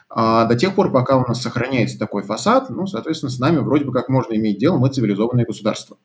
[0.10, 3.86] А до тех пор, пока у нас сохраняется такой фасад, ну, соответственно, с нами вроде
[3.86, 5.98] бы как можно иметь дело, мы цивилизованное государство.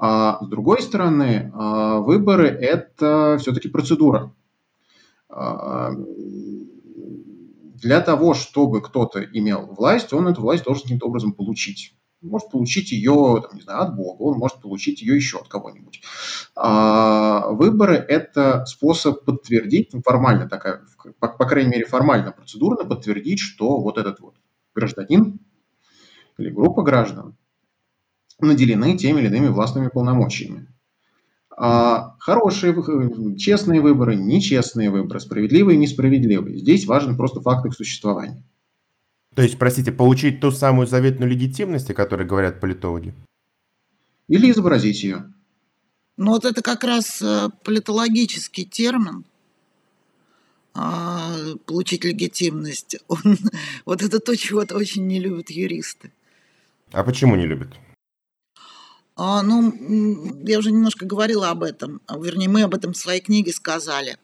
[0.00, 4.32] А с другой стороны, а, выборы– это все-таки процедура.
[5.28, 5.92] А,
[7.80, 11.94] для того, чтобы кто-то имел власть, он эту власть должен каким-то образом получить.
[12.22, 15.48] Он может получить ее, там, не знаю, от Бога, он может получить ее еще от
[15.48, 16.02] кого-нибудь.
[16.56, 20.82] А выборы– это способ подтвердить, ну, формально такая,
[21.20, 24.34] по, по крайней мере, формально, процедурно подтвердить, что вот этот вот
[24.74, 25.38] гражданин
[26.38, 27.36] или группа граждан
[28.40, 30.66] наделены теми или иными властными полномочиями.
[31.60, 32.72] А, хорошие,
[33.36, 36.56] честные выборы, нечестные выборы, справедливые, несправедливые.
[36.56, 38.40] Здесь важен просто факт их существования.
[39.34, 43.12] То есть, простите, получить ту самую заветную легитимность, о которой говорят политологи?
[44.28, 45.32] Или изобразить ее.
[46.16, 49.24] Ну вот это как раз э, политологический термин.
[50.74, 51.34] а,
[51.66, 52.98] получить легитимность.
[53.08, 53.18] Он,
[53.84, 56.12] вот это то, чего -то очень не любят юристы.
[56.92, 57.70] А почему не любят?
[59.20, 59.74] А, ну,
[60.46, 64.16] я уже немножко говорила об этом, а, вернее, мы об этом в своей книге сказали.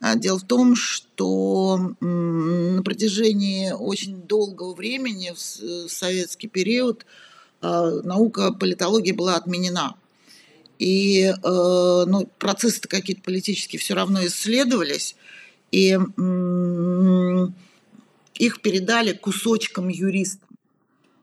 [0.00, 7.06] А, дело в том, что на протяжении очень долгого времени в советский период
[7.62, 9.94] наука политологии была отменена.
[10.78, 15.14] И э, ну, процессы какие-то политические все равно исследовались,
[15.70, 15.98] и
[18.38, 20.49] их передали кусочкам юристам.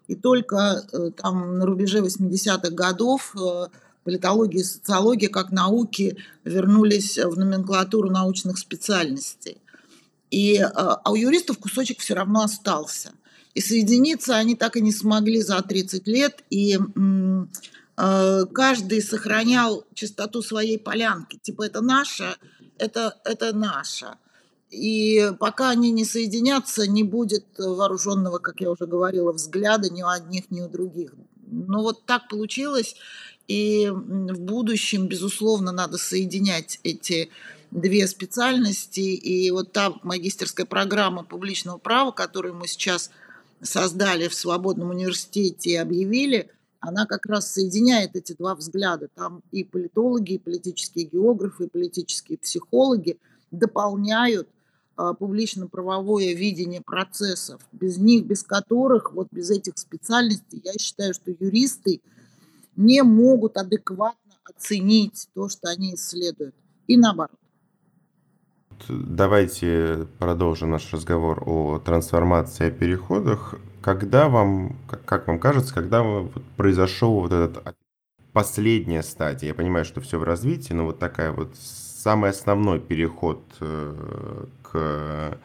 [0.08, 3.68] И только э, там на рубеже 80-х годов э,
[4.04, 9.58] политология и социология как науки вернулись в номенклатуру научных специальностей.
[10.32, 13.12] И, э, а у юристов кусочек все равно остался.
[13.54, 16.44] И соединиться они так и не смогли за 30 лет.
[16.50, 16.78] И
[17.96, 21.40] каждый сохранял чистоту своей полянки.
[21.42, 22.36] Типа это наше,
[22.78, 24.16] это, это наше.
[24.70, 30.08] И пока они не соединятся, не будет вооруженного, как я уже говорила, взгляда ни у
[30.08, 31.14] одних, ни у других.
[31.50, 32.96] Но вот так получилось,
[33.48, 37.30] и в будущем, безусловно, надо соединять эти
[37.72, 39.00] две специальности.
[39.00, 43.10] И вот та магистерская программа публичного права, которую мы сейчас
[43.62, 46.50] создали в Свободном университете и объявили,
[46.80, 49.08] она как раз соединяет эти два взгляда.
[49.16, 53.18] Там и политологи, и политические географы, и политические психологи
[53.52, 54.50] дополняют
[54.98, 62.02] публично-правовое видение процессов, без них, без которых, вот без этих специальностей, я считаю, что юристы
[62.76, 66.56] не могут адекватно оценить то, что они исследуют.
[66.88, 67.38] И наоборот.
[68.88, 73.56] Давайте продолжим наш разговор о трансформации, о переходах.
[73.82, 76.04] Когда вам, как вам кажется, когда
[76.56, 77.76] произошел вот этот
[78.34, 79.50] последняя стадия?
[79.50, 85.38] Я понимаю, что все в развитии, но вот такая вот самый основной переход э, к,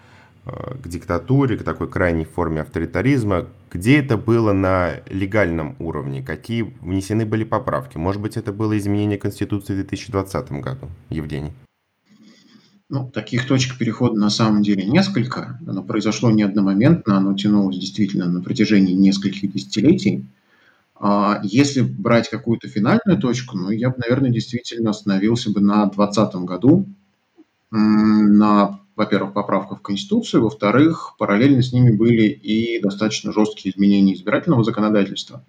[0.46, 6.62] э, к диктатуре, к такой крайней форме авторитаризма, где это было на легальном уровне, какие
[6.80, 7.96] внесены были поправки.
[7.96, 11.52] Может быть, это было изменение Конституции в 2020 году, Евгений?
[12.90, 15.58] Ну, таких точек перехода на самом деле несколько.
[15.66, 20.26] Оно произошло не одномоментно, оно тянулось действительно на протяжении нескольких десятилетий.
[21.04, 26.34] А если брать какую-то финальную точку, ну, я бы, наверное, действительно остановился бы на 2020
[26.44, 26.86] году,
[27.70, 34.64] на, во-первых, поправках в Конституцию, во-вторых, параллельно с ними были и достаточно жесткие изменения избирательного
[34.64, 35.44] законодательства,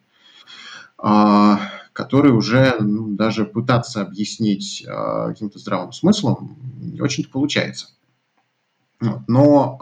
[0.97, 1.59] а,
[1.93, 7.89] которые уже ну, даже пытаться объяснить а, каким-то здравым смыслом не очень-то получается.
[9.27, 9.77] Но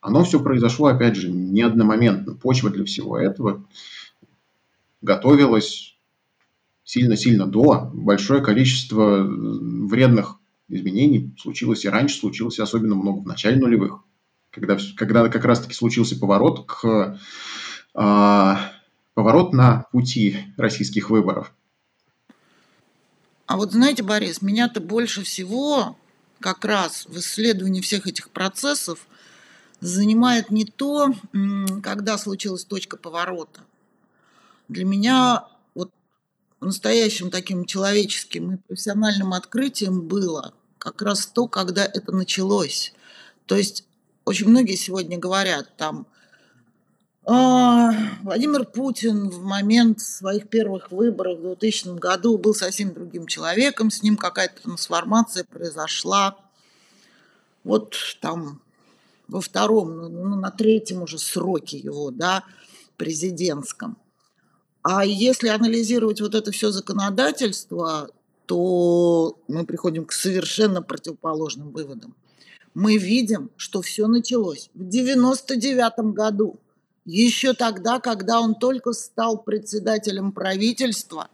[0.00, 2.34] оно все произошло, опять же, не одномоментно.
[2.34, 3.64] Почва для всего этого
[5.02, 5.98] готовилось
[6.84, 7.90] сильно-сильно до.
[7.92, 14.00] Большое количество вредных изменений случилось и раньше, случилось особенно много в начале нулевых,
[14.50, 17.18] когда, когда как раз-таки случился поворот к
[17.94, 18.72] а,
[19.14, 21.52] поворот на пути российских выборов.
[23.46, 25.96] А вот знаете, Борис, меня-то больше всего
[26.38, 29.06] как раз в исследовании всех этих процессов
[29.80, 31.12] занимает не то,
[31.82, 33.62] когда случилась точка поворота,
[34.68, 35.90] для меня вот
[36.60, 42.92] настоящим таким человеческим и профессиональным открытием было как раз то, когда это началось.
[43.46, 43.84] То есть
[44.24, 46.06] очень многие сегодня говорят там,
[47.24, 53.90] а, Владимир Путин в момент своих первых выборов в 2000 году был совсем другим человеком,
[53.90, 56.38] с ним какая-то трансформация произошла.
[57.64, 58.60] Вот там
[59.26, 62.44] во втором, ну, ну на третьем уже сроке его, да,
[62.96, 63.98] президентском–
[64.90, 68.08] а если анализировать вот это все законодательство,
[68.48, 72.16] то мы приходим к совершенно противоположным выводам.
[72.72, 76.58] Мы видим, что все началось в 99 году,
[77.04, 81.28] еще тогда, когда он только стал председателем правительства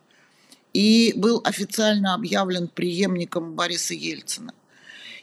[0.72, 4.52] и был официально объявлен преемником Бориса Ельцина.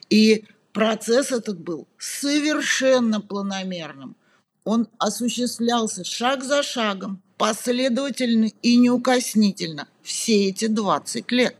[0.10, 4.16] И процесс этот был совершенно планомерным.
[4.64, 11.58] Он осуществлялся шаг за шагом, последовательно и неукоснительно все эти 20 лет,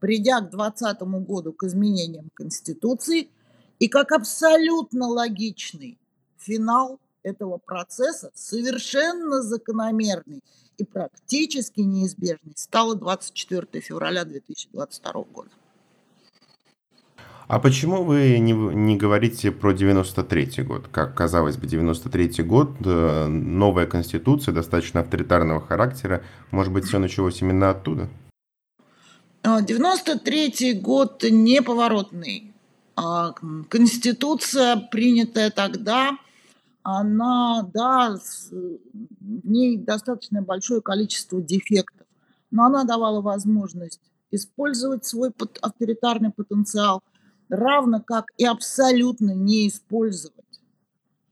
[0.00, 3.28] придя к 2020 году к изменениям Конституции
[3.78, 5.98] и как абсолютно логичный
[6.38, 10.42] финал этого процесса, совершенно закономерный
[10.78, 15.50] и практически неизбежный, стало 24 февраля 2022 года.
[17.48, 20.88] А почему вы не, не говорите про 93-й год?
[20.90, 26.24] Как казалось бы, 93-й год, э, новая конституция, достаточно авторитарного характера.
[26.50, 28.08] Может быть, все началось именно оттуда?
[29.46, 32.52] 93-й а, год неповоротный.
[32.96, 33.32] а,
[33.68, 36.18] Конституция, принятая тогда,
[36.82, 38.16] она, да,
[38.50, 42.06] в ней достаточно большое количество дефектов,
[42.50, 47.02] но она давала возможность использовать свой авторитарный потенциал,
[47.48, 50.60] равно как и абсолютно не использовать.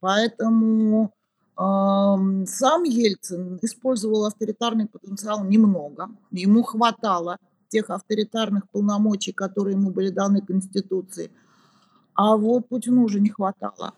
[0.01, 1.13] Поэтому
[1.57, 10.41] сам Ельцин использовал авторитарный потенциал немного, ему хватало тех авторитарных полномочий, которые ему были даны
[10.41, 11.31] Конституцией,
[12.15, 13.93] а вот Путину уже не хватало.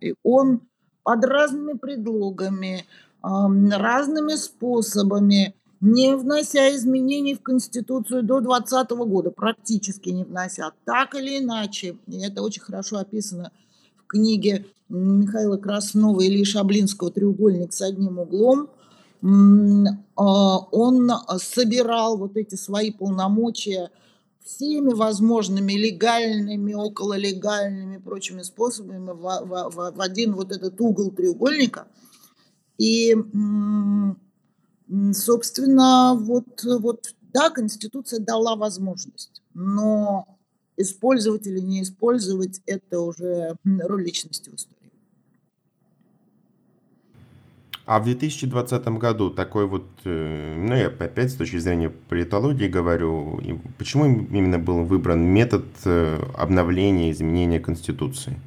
[0.00, 0.60] И он
[1.02, 2.84] под разными предлогами,
[3.22, 11.38] разными способами, не внося изменений в Конституцию до 2020 года, практически не внося, так или
[11.38, 13.52] иначе, и это очень хорошо описано
[13.96, 18.70] в книге Михаила Краснова и Ильи Шаблинского «Треугольник с одним углом»,
[19.22, 23.90] он собирал вот эти свои полномочия
[24.44, 31.88] всеми возможными легальными, окололегальными прочими способами в, в, в один вот этот угол треугольника.
[32.78, 33.16] И,
[35.12, 40.26] собственно, вот, вот да, Конституция дала возможность, но
[40.76, 44.76] использовать или не использовать– это уже роль личности в истории.
[47.86, 53.40] А в 2020 году такой вот, э, ну я опять с точки зрения политологии говорю,
[53.78, 58.40] почему именно был выбран метод э, обновления, изменения Конституции?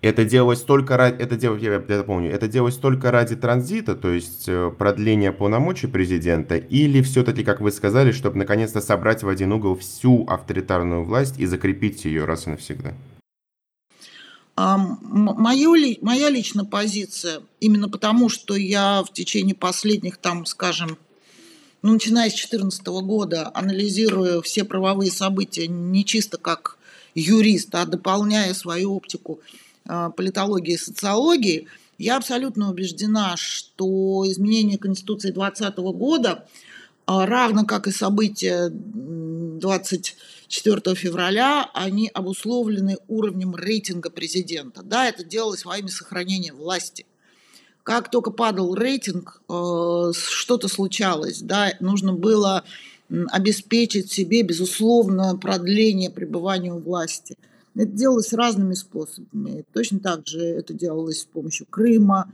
[0.00, 4.10] Это делалось только ради, это делалось, я это помню, это делалось только ради транзита, то
[4.10, 9.50] есть э, продления полномочий президента, или все-таки, как вы сказали, чтобы наконец-то собрать в один
[9.50, 12.92] угол всю авторитарную власть и закрепить ее раз и навсегда?
[14.56, 20.96] А мою, моя личная позиция, именно потому, что я в течение последних, там, скажем,
[21.82, 26.78] ну, начиная с 2014 года, анализирую все правовые события не чисто как
[27.14, 29.40] юрист, а дополняя свою оптику
[29.86, 31.66] а, политологии и социологии,
[31.98, 36.46] я абсолютно убеждена, что изменение Конституции 2020 года,
[37.06, 40.16] а, равно как и события 20
[40.54, 44.82] 4 февраля, они обусловлены уровнем рейтинга президента.
[44.84, 47.06] Да, это делалось во имя сохранения власти.
[47.82, 51.40] Как только падал рейтинг, э, что-то случалось.
[51.42, 52.62] Да, нужно было
[53.30, 57.36] обеспечить себе, безусловно, продление пребывания у власти.
[57.74, 59.64] Это делалось разными способами.
[59.72, 62.32] Точно так же это делалось с помощью Крыма,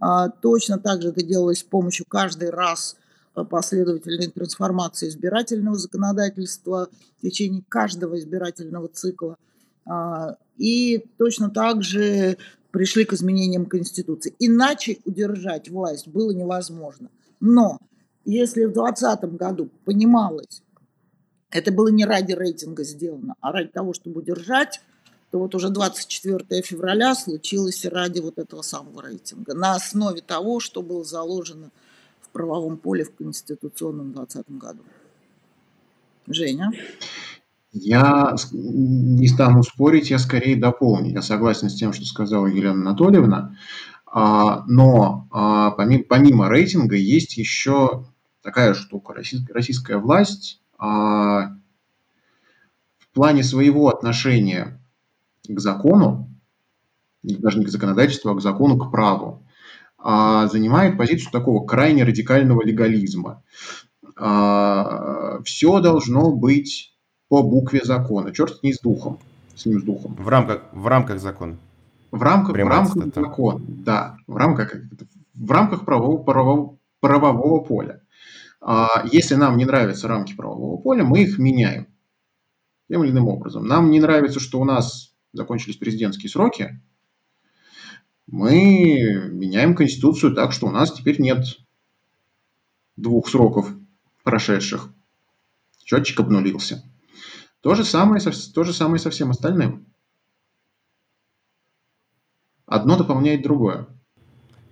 [0.00, 2.96] а, точно так же это делалось с помощью каждый раз
[3.44, 9.36] последовательной трансформации избирательного законодательства в течение каждого избирательного цикла.
[9.86, 12.36] А, и точно так же
[12.70, 14.34] пришли к изменениям Конституции.
[14.38, 17.10] Иначе удержать власть было невозможно.
[17.40, 17.78] Но
[18.24, 20.62] если в 2020 году понималось,
[21.50, 24.80] это было не ради рейтинга сделано, а ради того, чтобы удержать,
[25.30, 29.54] то вот уже 24 февраля случилось ради вот этого самого рейтинга.
[29.54, 31.89] На основе того, что было заложено в
[32.30, 34.80] правовом поле в Конституционном 2020 году.
[36.26, 36.72] Женя?
[37.72, 41.12] Я не стану спорить, я скорее дополню.
[41.12, 43.56] Я согласен с тем, что сказала Елена Анатольевна.
[44.06, 48.06] А, но а, помимо рейтинга есть еще
[48.42, 49.14] такая штука.
[49.14, 51.56] Российская власть а,
[52.98, 54.80] в плане своего отношения
[55.48, 56.28] к закону,
[57.22, 59.46] даже не к законодательству, а к закону, к праву,
[60.02, 63.42] а, занимает позицию такого крайне радикального легализма.
[64.16, 66.96] А, Все должно быть
[67.28, 68.32] по букве закона.
[68.32, 69.18] Черт не с духом,
[69.54, 70.14] с ним с духом.
[70.18, 71.56] В рамках, в рамках закона.
[72.10, 74.16] В рамках, в рамках закона, да.
[74.26, 74.74] В рамках,
[75.34, 78.02] в рамках правового, правового, правового поля.
[78.60, 81.86] А, если нам не нравятся рамки правового поля, мы их меняем
[82.88, 83.66] тем или иным образом.
[83.66, 86.80] Нам не нравится, что у нас закончились президентские сроки,
[88.30, 91.44] мы меняем Конституцию так, что у нас теперь нет
[92.96, 93.72] двух сроков
[94.22, 94.92] прошедших.
[95.84, 96.84] Счетчик обнулился.
[97.60, 98.22] То же самое,
[98.54, 99.92] то же самое со всем остальным.
[102.66, 103.88] Одно дополняет другое.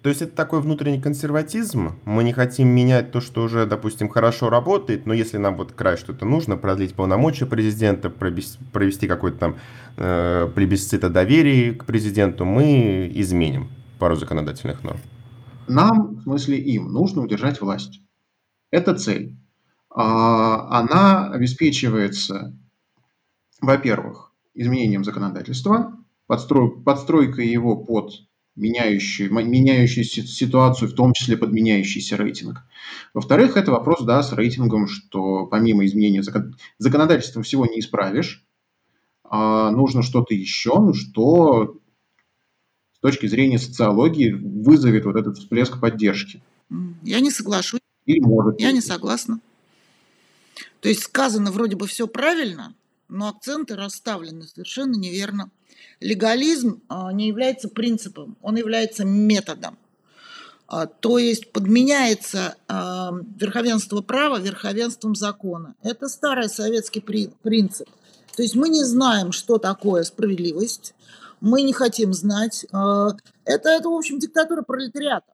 [0.09, 2.01] То есть это такой внутренний консерватизм.
[2.07, 5.99] Мы не хотим менять то, что уже, допустим, хорошо работает, но если нам вот край
[5.99, 9.57] что-то нужно, продлить полномочия президента, провести какой-то там
[9.99, 14.99] э, плебисцит доверия к президенту, мы изменим пару законодательных норм.
[15.67, 18.01] Нам, в смысле им, нужно удержать власть.
[18.71, 19.37] Это цель.
[19.91, 22.57] А, она обеспечивается,
[23.61, 28.28] во-первых, изменением законодательства, подстрой, подстройкой его под
[28.59, 32.59] меняющий, меняющий ситуацию, в том числе под меняющийся рейтинг.
[33.15, 36.57] Во-вторых, это вопрос да, с рейтингом, что помимо изменения закон...
[36.79, 38.45] законодательства всего не исправишь,
[39.25, 41.79] а нужно что-то еще, ну, что
[42.95, 46.43] с точки зрения социологии вызовет вот этот всплеск поддержки.
[47.03, 47.81] Я не соглашусь.
[48.07, 48.61] Или может.
[48.61, 49.41] Я не согласна.
[50.81, 52.75] То есть сказано вроде бы все правильно,
[53.09, 55.51] но акценты расставлены совершенно неверно.
[56.01, 59.79] Легализм а, не является принципом, он является методом.
[60.67, 65.75] А, то есть подменяется а, верховенство права верховенством закона.
[65.83, 67.89] Это старый советский принцип.
[68.37, 70.95] То есть мы не знаем, что такое справедливость,
[71.41, 72.65] мы не хотим знать.
[72.65, 75.33] Это, это в общем, диктатура пролетариата.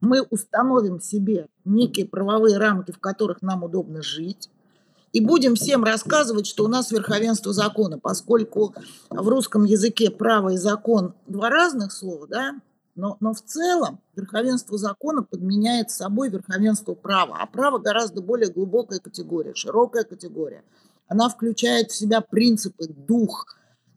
[0.00, 4.48] Мы установим себе некие правовые рамки, в которых нам удобно жить,
[5.12, 8.74] и будем всем рассказывать, что у нас верховенство закона, поскольку
[9.08, 12.60] в русском языке право и закон два разных слова, да,
[12.94, 19.00] но, но в целом верховенство закона подменяет собой верховенство права, а право гораздо более глубокая
[19.00, 20.62] категория, широкая категория.
[21.08, 23.56] Она включает в себя принципы, дух.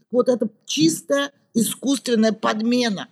[0.10, 3.08] Вот это чистая искусственная подмена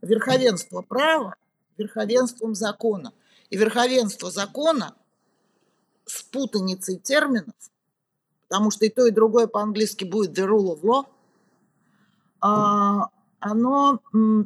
[0.00, 1.34] верховенства права
[1.76, 3.12] верховенством закона.
[3.50, 4.94] И верховенство закона
[6.06, 7.54] с путаницей терминов,
[8.48, 11.04] потому что и то, и другое по-английски будет the rule of law,
[12.40, 13.08] а,
[13.40, 14.00] оно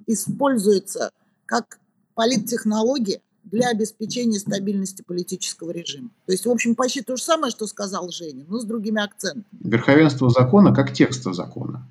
[0.06, 1.10] используется
[1.46, 1.78] как
[2.14, 6.10] политтехнология для обеспечения стабильности политического режима.
[6.26, 9.46] То есть, в общем, почти то же самое, что сказал Женя, но с другими акцентами.
[9.52, 11.88] Верховенство закона как текста закона,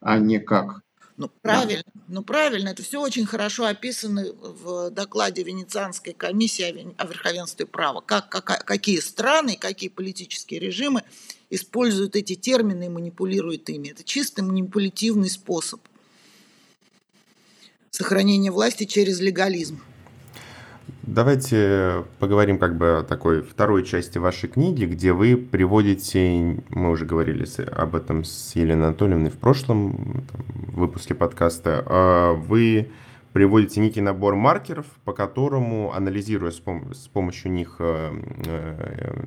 [0.00, 0.82] а не как
[1.18, 2.00] ну, правильно, да.
[2.06, 8.00] ну, правильно, это все очень хорошо описано в докладе Венецианской комиссии о верховенстве права.
[8.00, 11.02] Как, как, какие страны, какие политические режимы
[11.50, 13.88] используют эти термины и манипулируют ими.
[13.88, 15.80] Это чисто манипулятивный способ
[17.90, 19.80] сохранения власти через легализм.
[21.10, 27.06] Давайте поговорим как бы о такой второй части вашей книги, где вы приводите, мы уже
[27.06, 30.44] говорили об этом с Еленой Анатольевной в прошлом там,
[30.74, 32.90] выпуске подкаста, а вы
[33.32, 38.12] приводите некий набор маркеров, по которому, анализируя с, пом- с помощью них э,
[38.44, 39.24] э,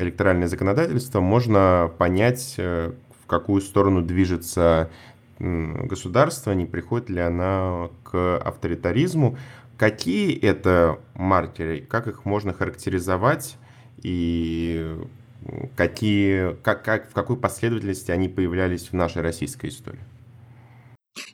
[0.00, 2.90] электоральное законодательство, можно понять, э,
[3.22, 4.90] в какую сторону движется
[5.38, 9.38] государство, не приходит ли она к авторитаризму.
[9.82, 13.56] Какие это маркеры, как их можно характеризовать
[14.04, 14.96] и
[15.76, 19.98] какие, как, как, в какой последовательности они появлялись в нашей российской истории?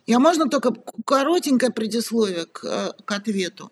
[0.07, 0.73] Я можно только
[1.05, 3.71] коротенькое предисловие к, к ответу.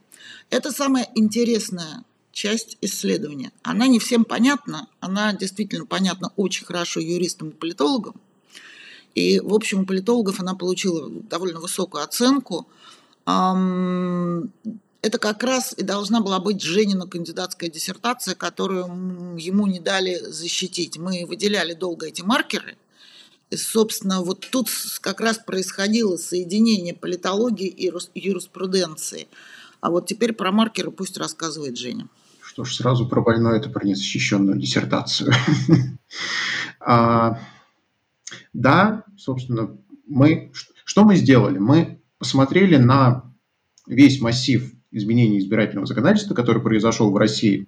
[0.52, 3.52] Это самая интересная часть исследования.
[3.64, 8.14] Она не всем понятна, она действительно понятна очень хорошо юристам и политологам.
[9.16, 12.68] И, в общем, у политологов она получила довольно высокую оценку–
[13.28, 18.86] это как раз и должна была быть Женина кандидатская диссертация, которую
[19.38, 20.98] ему не дали защитить.
[20.98, 22.78] Мы выделяли долго эти маркеры.
[23.50, 24.70] И, собственно, вот тут
[25.02, 29.28] как раз происходило соединение политологии и юриспруденции.
[29.82, 32.08] А вот теперь про маркеры пусть рассказывает Женя.
[32.42, 35.34] Что ж, сразу про больное это про незащищенную диссертацию.
[36.80, 37.42] А,
[38.54, 40.54] да, собственно, мы...
[40.86, 41.58] Что мы сделали?
[41.58, 43.34] Мы посмотрели на
[43.88, 47.68] весь массив изменений избирательного законодательства, который произошел в России,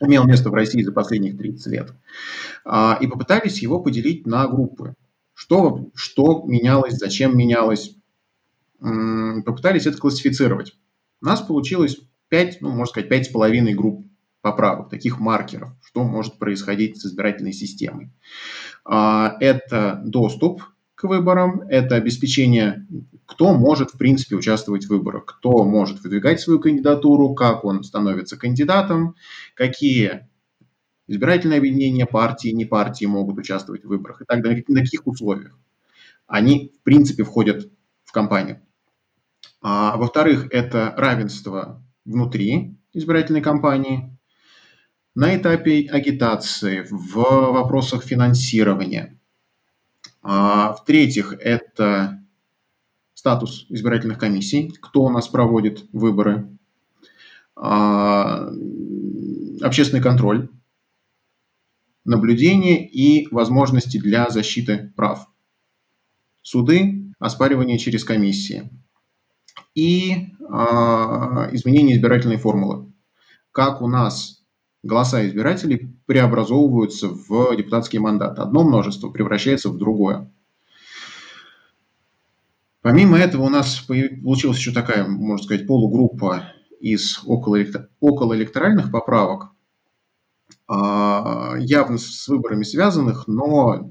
[0.00, 1.92] имел место в России за последних 30 лет,
[2.64, 4.94] а, и попытались его поделить на группы.
[5.34, 7.96] Что, что менялось, зачем менялось,
[8.78, 10.74] попытались это классифицировать.
[11.20, 14.06] У нас получилось 5, ну, можно сказать, 5,5 групп
[14.40, 18.10] поправок, таких маркеров, что может происходить с избирательной системой.
[18.84, 20.62] А, это доступ
[21.04, 22.86] выборам, это обеспечение,
[23.26, 28.36] кто может, в принципе, участвовать в выборах, кто может выдвигать свою кандидатуру, как он становится
[28.36, 29.16] кандидатом,
[29.54, 30.28] какие
[31.08, 35.58] избирательные объединения, партии, не партии могут участвовать в выборах и так далее, на каких условиях.
[36.26, 37.70] Они, в принципе, входят
[38.04, 38.60] в кампанию.
[39.60, 44.18] А, во-вторых, это равенство внутри избирательной кампании,
[45.14, 49.18] на этапе агитации, в вопросах финансирования–
[50.22, 52.22] а, в-третьих, это
[53.14, 56.48] статус избирательных комиссий, кто у нас проводит выборы,
[57.56, 58.48] а,
[59.60, 60.48] общественный контроль,
[62.04, 65.28] наблюдение и возможности для защиты прав,
[66.40, 68.70] суды, оспаривание через комиссии.
[69.74, 72.92] И а, изменение избирательной формулы.
[73.52, 74.41] Как у нас
[74.82, 78.42] голоса избирателей преобразовываются в депутатские мандаты.
[78.42, 80.30] Одно множество превращается в другое.
[82.80, 89.50] Помимо этого у нас получилась еще такая, можно сказать, полугруппа из околоэлекторальных поправок,
[90.66, 93.88] а, явно с выборами связанных, но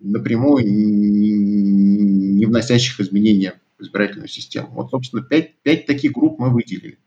[0.00, 4.68] напрямую не вносящих изменения в избирательную систему.
[4.70, 6.98] Вот, собственно, пять, пять таких групп мы выделили.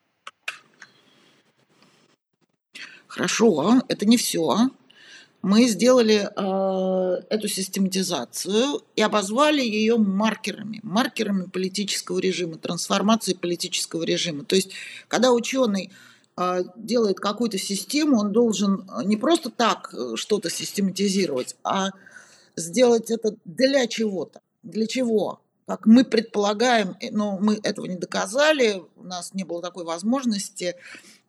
[3.11, 4.69] Хорошо, это не все.
[5.41, 14.45] Мы сделали э, эту систематизацию и обозвали ее маркерами, маркерами политического режима, трансформации политического режима.
[14.45, 14.71] То есть,
[15.09, 15.91] когда ученый
[16.37, 21.89] э, делает какую-то систему, он должен не просто так э, что-то систематизировать, а
[22.55, 24.39] сделать это для чего-то.
[24.63, 25.41] Для чего?
[25.67, 30.75] Как мы предполагаем, э, но мы этого не доказали, у нас не было такой возможности,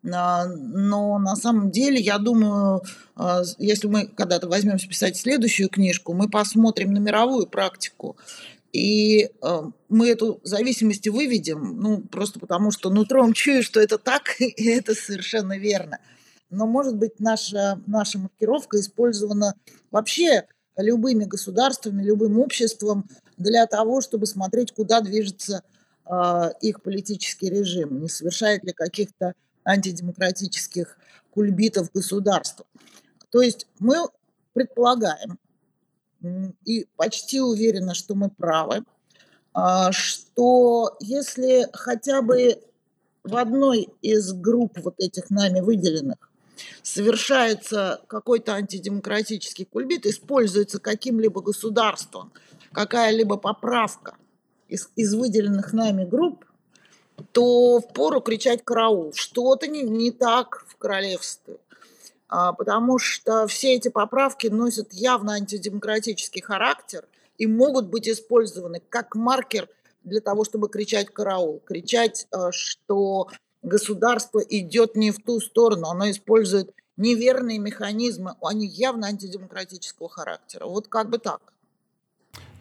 [0.03, 2.83] но на самом деле, я думаю,
[3.15, 8.17] а, если мы когда-то возьмемся писать следующую книжку, мы посмотрим на мировую практику.
[8.73, 14.23] И э, мы эту зависимость выведем, ну, просто потому что нутром чую, что это так,
[14.41, 15.99] и это совершенно верно.
[16.49, 19.55] Но, может быть, наша, наша маркировка использована
[19.91, 20.47] вообще
[20.77, 25.63] любыми государствами, любым обществом для того, чтобы смотреть, куда движется
[26.07, 29.35] э, их политический режим, не совершает ли каких-то
[29.65, 30.97] антидемократических
[31.31, 32.67] кульбитов государства.
[33.31, 34.09] То есть мы
[34.53, 35.39] предполагаем
[36.65, 38.85] и почти уверены, что мы правы,
[39.55, 42.63] а, что если хотя бы
[43.25, 46.31] в одной из групп вот этих нами выделенных
[46.83, 52.33] совершается какой-то антидемократический кульбит, используется каким-либо государством
[52.73, 54.17] какая-либо поправка
[54.69, 56.45] из, из выделенных нами групп,
[57.33, 59.13] то впору кричать «караул».
[59.15, 61.57] Что-то не, не так в королевстве.
[62.29, 67.05] А, потому что все эти поправки носят явно антидемократический характер
[67.39, 69.69] и могут быть использованы как маркер
[70.03, 71.61] для того, чтобы кричать «караул».
[71.65, 73.29] Кричать, а, что
[73.63, 80.67] государство идет не в ту сторону, оно использует неверные механизмы, они явно антидемократического характера.
[80.67, 81.52] Вот как бы так.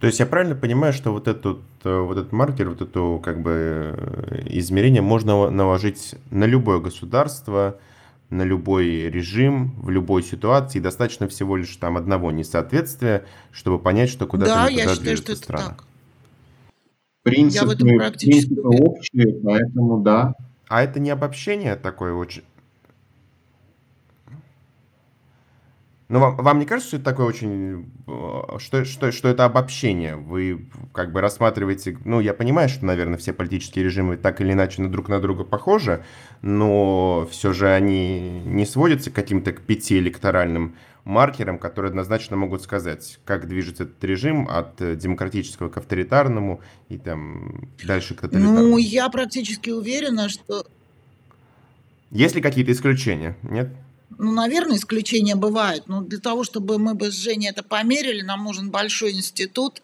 [0.02, 3.40] То есть я правильно понимаю, что вот этот, э, вот этот маркер, вот это как
[3.44, 7.78] бы э, измерение можно наложить на любое государство,
[8.32, 14.26] на любой режим, в любой ситуации, достаточно всего лишь там одного несоответствия, чтобы понять, что
[14.26, 15.66] куда-то да, не я считаю, что это страна.
[15.68, 15.84] так.
[17.22, 20.34] Принципы, Я в этом практически принципы общие, поэтому да.
[20.68, 22.42] А это не обобщение такое очень...
[26.12, 27.86] Ну, вам, вам не кажется, что это такое очень...
[28.06, 30.18] э, Что, что, что это обобщение?
[30.18, 31.98] Вы как бы рассматриваете...
[32.04, 35.46] Ну, я понимаю, что, наверное, все политические режимы так или иначе на друг на друга
[35.46, 36.04] похожи,
[36.42, 43.18] но все же они не сводятся к каким-то пяти электоральным маркерам, которые однозначно могут сказать,
[43.24, 46.60] как движется этот режим от демократического к авторитарному
[46.90, 48.68] и там дальше к тоталитарному.
[48.72, 50.66] Ну, я практически уверена, что
[52.12, 53.38] Есть ли какие-то исключения?
[53.44, 53.70] Нет?
[54.18, 58.44] Ну, наверное, исключения бывают, но для того, чтобы мы бы с Женей это померили, нам
[58.44, 59.82] нужен большой институт,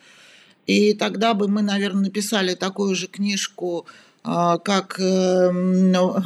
[0.66, 3.86] и тогда бы мы, наверное, написали такую же книжку,
[4.24, 6.18] а, как эм, ну,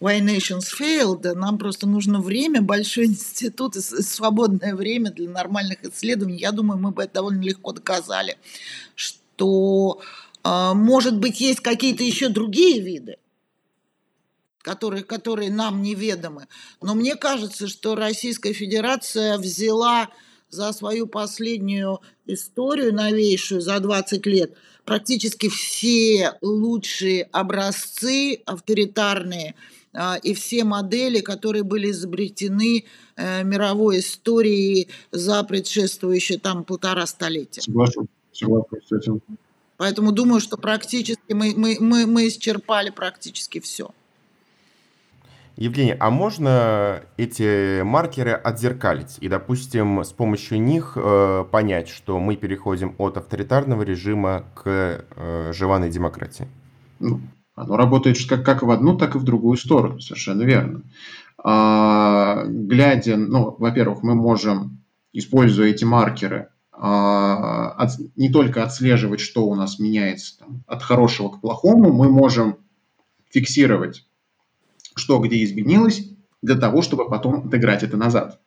[0.00, 1.34] Why Nations Failed.
[1.34, 6.38] Нам просто нужно время, большой институт и свободное время для нормальных исследований.
[6.38, 8.36] Я думаю, мы бы это довольно легко доказали,
[8.96, 10.00] что,
[10.42, 13.18] а, может быть, есть какие-то еще другие виды,
[14.64, 16.48] которые, которые нам неведомы.
[16.80, 20.08] Но мне кажется, что Российская Федерация взяла
[20.48, 24.54] за свою последнюю историю новейшую, за 20 лет,
[24.84, 29.54] практически все лучшие образцы авторитарные
[29.92, 32.84] а, и все модели, которые были изобретены
[33.16, 37.60] э, мировой историей за предшествующие там полтора столетия.
[37.60, 39.20] Соглашусь, соглашусь с этим.
[39.76, 43.90] Поэтому думаю, что практически мы, мы, мы, мы исчерпали практически все.
[45.56, 52.34] Евгений, а можно эти маркеры отзеркалить и, допустим, с помощью них э, понять, что мы
[52.34, 56.48] переходим от авторитарного режима к э, желанной демократии?
[56.98, 57.20] Ну,
[57.54, 60.82] оно работает как, как в одну, так и в другую сторону, совершенно верно.
[61.38, 64.82] А, глядя, ну, во-первых, мы можем,
[65.12, 71.28] используя эти маркеры, а, от- не только отслеживать, что у нас меняется там, от хорошего
[71.28, 72.56] к плохому, мы можем
[73.30, 74.04] фиксировать,
[74.94, 76.08] что где изменилось,
[76.42, 78.40] для того, чтобы потом отыграть это назад.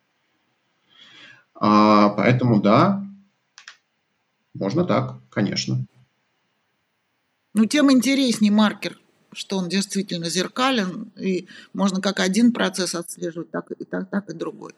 [1.56, 3.04] А, поэтому да,
[4.54, 5.86] можно так, конечно.
[7.54, 9.00] Ну, тем интереснее маркер,
[9.34, 14.34] что он действительно зеркален, и можно как один процесс отслеживать, так и, так, так и
[14.34, 14.74] другой.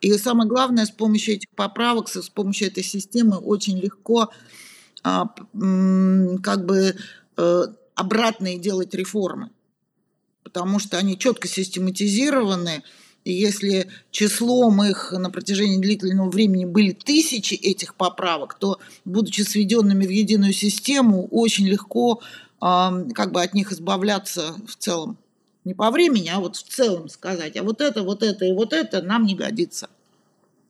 [0.00, 4.30] И самое главное, с помощью этих поправок, с помощью этой системы очень легко
[5.02, 5.26] а,
[6.42, 6.96] как бы
[7.36, 7.62] э,
[7.94, 9.50] обратные делать реформы,
[10.48, 12.82] потому что они четко систематизированы,
[13.24, 20.06] и если числом их на протяжении длительного времени были тысячи этих поправок, то, будучи сведенными
[20.06, 22.22] в единую систему, очень легко
[22.60, 25.18] как бы от них избавляться в целом.
[25.64, 28.72] Не по времени, а вот в целом сказать, а вот это, вот это и вот
[28.72, 29.90] это нам не годится.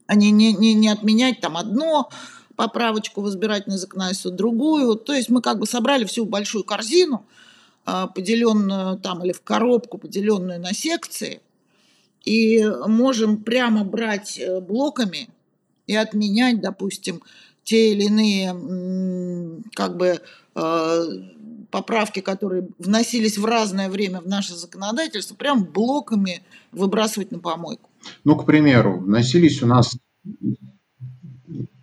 [0.08, 2.10] А не, не, не, не отменять там одно,
[2.56, 4.96] поправочку в избирательное законодательство, другую.
[4.96, 7.24] То есть мы как бы собрали всю большую корзину,
[8.14, 11.40] поделенную там или в коробку, поделенную на секции,
[12.24, 15.28] и можем прямо брать э, блоками
[15.86, 17.22] и отменять, допустим,
[17.64, 20.20] те или иные как бы
[20.54, 21.04] а,
[21.70, 27.90] поправки, которые вносились в разное время в наше законодательство, прям блоками выбрасывать на помойку.
[28.24, 29.96] Ну, к примеру, вносились у нас...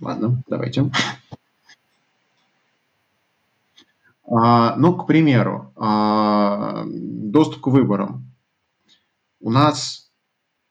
[0.01, 0.81] Ладно, давайте.
[0.81, 0.87] А,
[4.27, 8.31] ну, к примеру, а, доступ к выборам.
[9.39, 10.05] У нас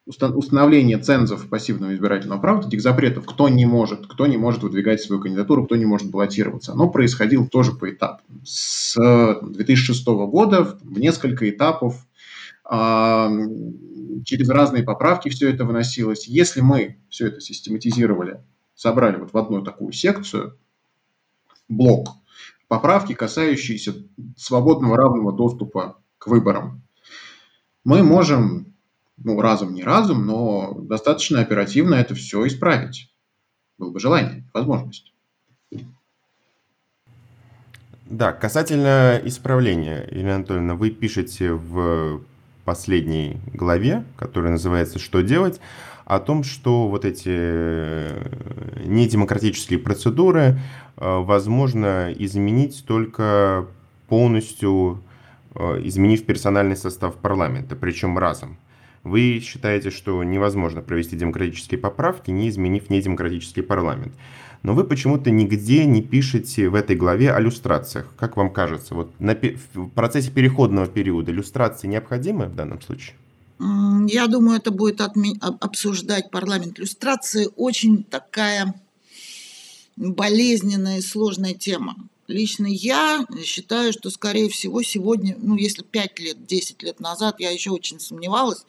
[0.06, 5.20] установление цензов пассивного избирательного права, этих запретов, кто не может, кто не может выдвигать свою
[5.20, 8.22] кандидатуру, кто не может баллотироваться, оно происходило тоже по этапу.
[8.44, 8.96] С
[9.40, 12.06] 2006 года в несколько этапов
[12.64, 13.30] а,
[14.24, 16.26] через разные поправки все это выносилось.
[16.26, 18.42] Если мы все это систематизировали,
[18.74, 20.58] собрали вот в одну такую секцию,
[21.68, 22.08] блок,
[22.68, 23.94] поправки, касающиеся
[24.36, 26.82] свободного равного доступа к выборам,
[27.84, 28.74] мы можем
[29.16, 33.12] ну, разум не разум, но достаточно оперативно это все исправить.
[33.78, 35.12] Было бы желание, возможность.
[38.06, 42.22] Да, касательно исправления, Елена Анатольевна, вы пишете в
[42.64, 45.60] последней главе, которая называется «Что делать?»,
[46.04, 50.58] о том, что вот эти э, недемократические процедуры
[50.96, 53.66] э, возможно изменить только
[54.08, 55.02] полностью
[55.54, 58.58] э, изменив персональный состав парламента, причем разом.
[59.02, 64.14] Вы считаете, что невозможно провести демократические поправки, не изменив недемократический парламент.
[64.62, 68.14] Но вы почему-то нигде не пишете в этой главе о люстрациях.
[68.16, 69.34] Как вам кажется, вот на,
[69.74, 73.14] в процессе переходного периода люстрации необходимы в данном случае?
[73.58, 76.78] Я думаю, это будет отме- обсуждать парламент.
[76.78, 78.74] Люстрации очень такая
[79.96, 81.96] болезненная и сложная тема.
[82.26, 87.50] Лично я считаю, что, скорее всего, сегодня, ну, если 5 лет, 10 лет назад, я
[87.50, 88.64] еще очень сомневалась,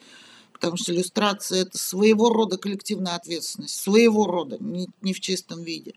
[0.54, 5.94] потому что иллюстрация– это своего рода коллективная ответственность, своего рода, не, не в чистом виде.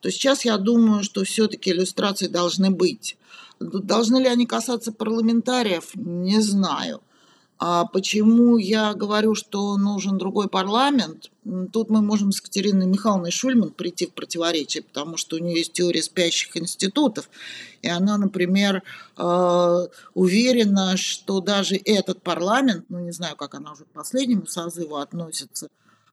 [0.00, 3.16] То сейчас я думаю, что все-таки иллюстрации должны быть.
[3.58, 7.02] Должны ли они касаться парламентариев, не знаю–
[7.58, 11.30] а почему я говорю, что нужен другой парламент?
[11.72, 15.72] Тут мы можем с Катериной Михайловной Шульман прийти в противоречие, потому что у нее есть
[15.72, 17.30] теория спящих институтов,
[17.82, 18.82] и она, например,
[19.16, 24.96] э, уверена, что даже этот парламент, ну не знаю, как она уже к последнему созыву
[24.96, 25.68] относится,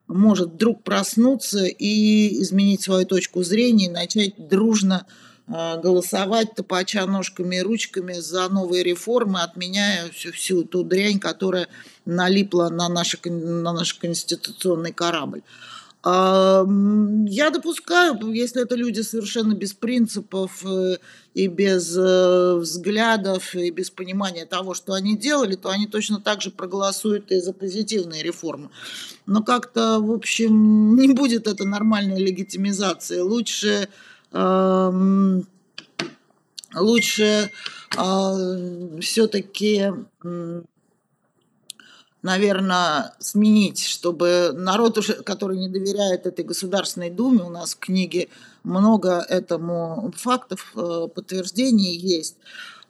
[0.06, 5.06] может вдруг проснуться и изменить свою точку зрения и начать дружно
[5.76, 11.68] голосовать, топача ножками и ручками за новые реформы, отменяя всю, всю ту дрянь, которая
[12.04, 15.42] налипла на, наши, на наш конституционный корабль.
[16.04, 16.66] А,
[17.26, 20.96] я допускаю, если это люди совершенно без принципов э,
[21.34, 26.42] и без э, взглядов, и без понимания того, что они делали, то они точно так
[26.42, 28.70] же проголосуют и за позитивные реформы.
[29.26, 33.20] Но как-то, в общем, не будет это нормальной легитимизации.
[33.20, 33.88] Лучше
[36.74, 37.50] лучше
[37.96, 38.34] а,
[39.00, 39.92] все-таки,
[42.22, 48.28] наверное, сменить, чтобы народ, уже, который не доверяет этой Государственной Думе, у нас в книге
[48.62, 52.36] много этому фактов, э, подтверждений есть,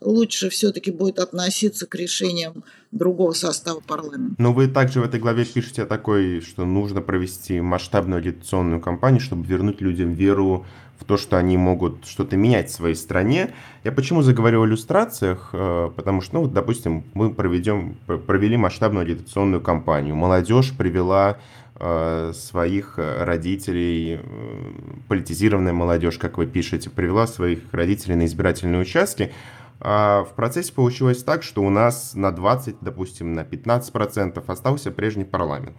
[0.00, 4.34] лучше все-таки будет относиться к решениям другого состава парламента.
[4.38, 9.20] Но вы также в этой главе пишете о такой, что нужно провести масштабную агитационную кампанию,
[9.20, 10.66] чтобы вернуть людям веру
[11.02, 13.50] в то, что они могут что-то менять в своей стране.
[13.82, 15.50] Я почему заговорил о иллюстрациях?
[15.52, 20.14] Э, потому что, ну, вот, допустим, мы проведем, провели масштабную агитационную кампанию.
[20.14, 21.38] Молодежь привела
[21.76, 24.72] э, своих родителей, э,
[25.08, 29.32] политизированная молодежь, как вы пишете, привела своих родителей на избирательные участки.
[29.80, 35.24] А в процессе получилось так, что у нас на 20, допустим, на 15% остался прежний
[35.24, 35.76] парламент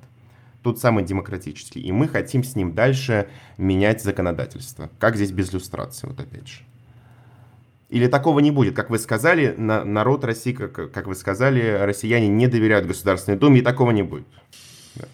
[0.64, 1.82] тот самый демократический.
[1.82, 4.89] И мы хотим с ним дальше менять законодательство.
[4.99, 6.61] Как здесь без иллюстрации, вот опять же.
[7.89, 8.76] Или такого не будет?
[8.76, 13.59] Как вы сказали, на, народ России, как, как вы сказали, россияне не доверяют Государственной Думе,
[13.59, 14.26] и такого не будет.
[14.95, 15.05] Да.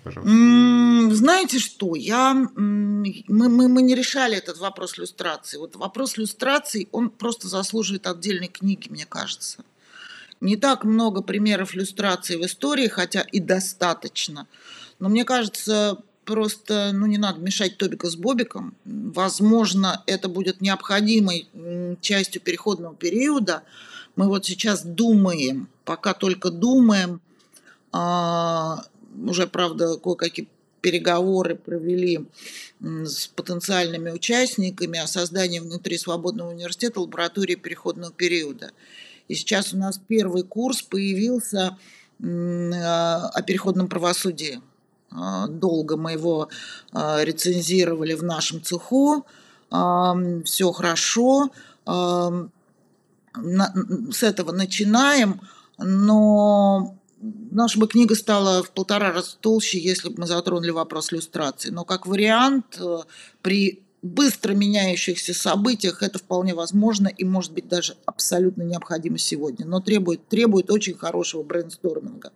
[1.11, 5.57] Знаете что, я, мы, мы, мы не решали этот вопрос люстрации.
[5.57, 9.63] Вот вопрос люстрации, он просто заслуживает отдельной книги, мне кажется.
[10.41, 14.47] Не так много примеров иллюстрации в истории, хотя и достаточно.
[14.99, 18.75] Но мне кажется, просто ну, не надо мешать Тобика с Бобиком.
[18.85, 21.47] Возможно, это будет необходимой
[22.01, 23.63] частью переходного периода.
[24.15, 27.21] Мы вот сейчас думаем, пока только думаем,
[27.91, 28.83] а,
[29.25, 30.47] уже, правда, кое-какие
[30.81, 32.25] переговоры провели
[32.79, 38.71] с потенциальными участниками о создании внутри свободного университета лаборатории переходного периода.
[39.27, 41.77] И сейчас у нас первый курс появился
[42.21, 44.61] а, о переходном правосудии.
[45.11, 46.49] А, долго мы его
[46.91, 49.25] а, рецензировали в нашем цеху.
[50.45, 51.51] Все хорошо.
[51.85, 52.43] С
[54.23, 55.41] этого начинаем,
[55.77, 61.69] но наша бы книга стала в полтора раза толще, если бы мы затронули вопрос иллюстрации.
[61.69, 62.99] Но как вариант э,
[63.41, 69.81] при быстро меняющихся событиях это вполне возможно и может быть даже абсолютно необходимо сегодня, но
[69.81, 72.31] требует, требует очень хорошего брейнсторминга.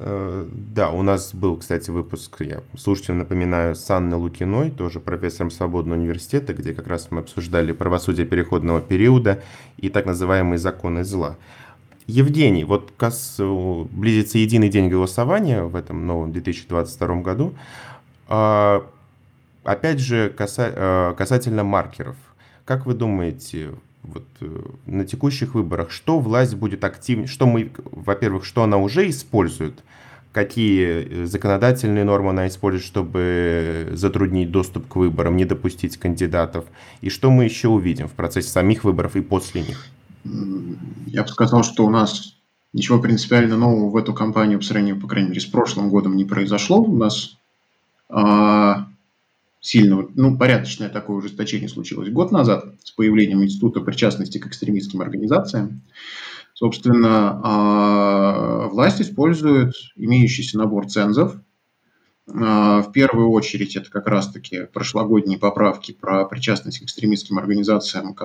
[0.00, 5.50] Э, да, у нас был, кстати, выпуск, я слушателям напоминаю, с Анной Лукиной, тоже профессором
[5.50, 9.42] Свободного университета, где как раз мы обсуждали правосудие переходного периода
[9.76, 11.36] и так называемые законы зла.
[12.06, 13.38] Евгений, вот кас...
[13.38, 17.54] близится единый день голосования в этом новом 2022 году.
[18.28, 18.86] А,
[19.64, 20.72] опять же, каса...
[20.74, 22.16] А, касательно маркеров.
[22.64, 23.72] Как вы думаете,
[24.12, 29.08] вот, э, на текущих выборах, что власть будет активнее, что мы, во-первых, что она уже
[29.08, 29.82] использует,
[30.32, 36.64] какие законодательные нормы она использует, чтобы затруднить доступ к выборам, не допустить кандидатов,
[37.00, 39.86] и что мы еще увидим в процессе самих выборов и после них?
[41.06, 42.34] Я бы сказал, что у нас
[42.72, 46.24] ничего принципиально нового в эту кампанию по сравнению, по крайней мере, с прошлым годом не
[46.24, 46.82] произошло.
[46.82, 47.36] У нас
[48.08, 48.87] а,
[49.60, 55.82] сильного, ну, порядочное такое ужесточение случилось год назад с появлением Института причастности к экстремистским организациям.
[56.54, 61.36] Собственно, а, власть использует имеющийся набор цензов.
[62.28, 68.16] А, в первую очередь это как раз-таки прошлогодние поправки про причастность к экстремистским организациям,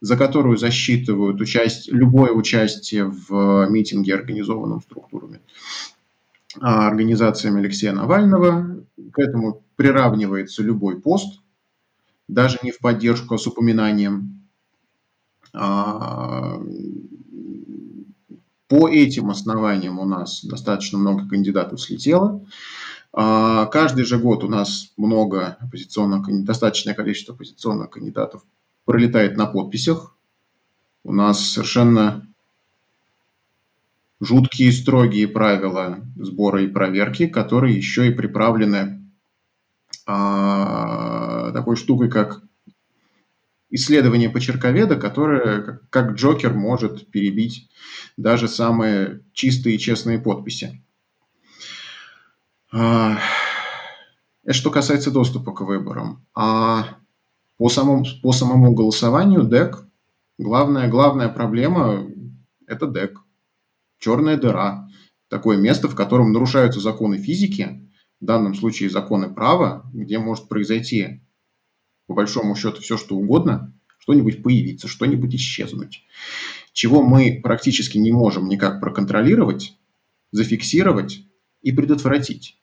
[0.00, 5.40] за которую засчитывают участие, любое участие в митинге, организованном структурами
[6.60, 8.81] а, организациями Алексея Навального.
[9.12, 11.40] К этому приравнивается любой пост,
[12.28, 14.48] даже не в поддержку, а с упоминанием.
[15.54, 16.60] А,
[18.68, 22.46] по этим основаниям у нас достаточно много кандидатов слетело.
[23.12, 28.42] А, каждый же год у нас много оппозиционных, достаточное количество оппозиционных кандидатов
[28.84, 30.16] пролетает на подписях.
[31.04, 32.26] У нас совершенно
[34.22, 39.10] жуткие строгие правила сбора и проверки, которые еще и приправлены
[40.06, 42.40] а, такой штукой, как
[43.68, 47.68] исследование почерковеда, которое как, Джокер может перебить
[48.16, 50.84] даже самые чистые и честные подписи.
[52.72, 53.18] А,
[54.44, 56.24] это что касается доступа к выборам.
[56.32, 56.96] А
[57.56, 59.84] по самому, по самому голосованию ДЭК,
[60.38, 62.06] главная, главная проблема–
[62.68, 63.21] это ДЭК
[64.02, 64.88] черная дыра.
[65.28, 67.88] Такое место, в котором нарушаются законы физики,
[68.20, 71.22] в данном случае законы права, где может произойти,
[72.06, 76.04] по большому счету, все что угодно, что-нибудь появиться, что-нибудь исчезнуть.
[76.72, 79.78] Чего мы практически не можем никак проконтролировать,
[80.32, 81.24] зафиксировать
[81.62, 82.58] и предотвратить.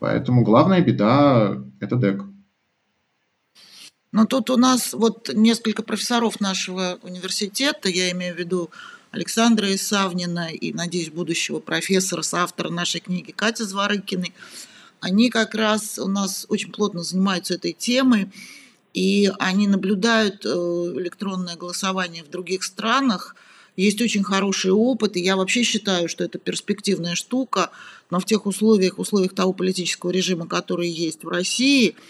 [0.00, 2.24] Поэтому главная беда– это ДЭК.
[4.10, 8.70] Но тут у нас вот несколько профессоров нашего университета, я имею в виду
[9.12, 14.32] Александра Исавнина и, надеюсь, будущего профессора, соавтора нашей книги Катя Зворыкиной,
[15.00, 18.30] они как раз у нас очень плотно занимаются этой темой,
[18.94, 23.36] и они наблюдают э, электронное голосование в других странах.
[23.76, 27.70] Есть очень хороший опыт, и я вообще считаю, что это перспективная штука,
[28.10, 31.96] но в тех условиях, условиях того политического режима, который есть в России–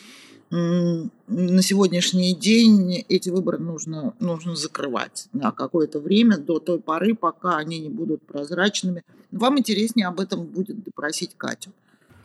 [0.53, 7.57] на сегодняшний день эти выборы нужно, нужно закрывать на какое-то время, до той поры, пока
[7.57, 9.03] они не будут прозрачными.
[9.30, 11.70] Вам интереснее об этом будет допросить Катю.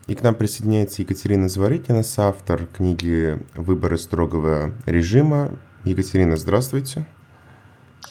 [0.07, 5.57] И к нам присоединяется Екатерина Зворыкина, автор книги «Выборы строгого режима».
[5.85, 7.07] Екатерина, здравствуйте.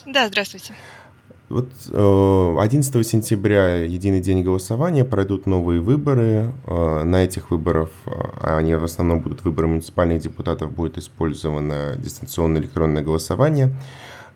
[0.07, 0.73] Да, здравствуйте.
[1.49, 6.51] Вот 11 э, сентября, единый день голосования, пройдут новые выборы.
[6.65, 12.59] Э, на этих выборах, э, они в основном будут выборы муниципальных депутатов, будет использовано дистанционное
[12.59, 13.73] электронное голосование.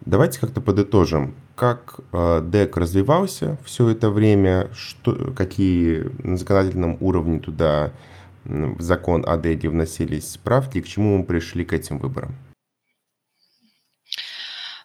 [0.05, 7.91] Давайте как-то подытожим, как ДЭК развивался все это время, что, какие на законодательном уровне туда
[8.43, 12.33] в закон о ДЭКе вносились правки и к чему мы пришли к этим выборам.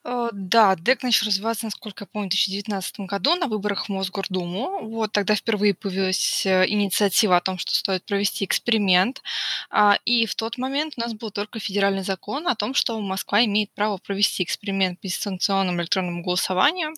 [0.09, 4.89] Э, да, ДЭК начал развиваться, насколько я помню, в 2019 году на выборах в Мосгордуму.
[4.89, 9.21] Вот тогда впервые появилась э, инициатива о том, что стоит провести эксперимент.
[9.69, 13.45] А, и в тот момент у нас был только федеральный закон о том, что Москва
[13.45, 16.95] имеет право провести эксперимент по дистанционному электронному голосованию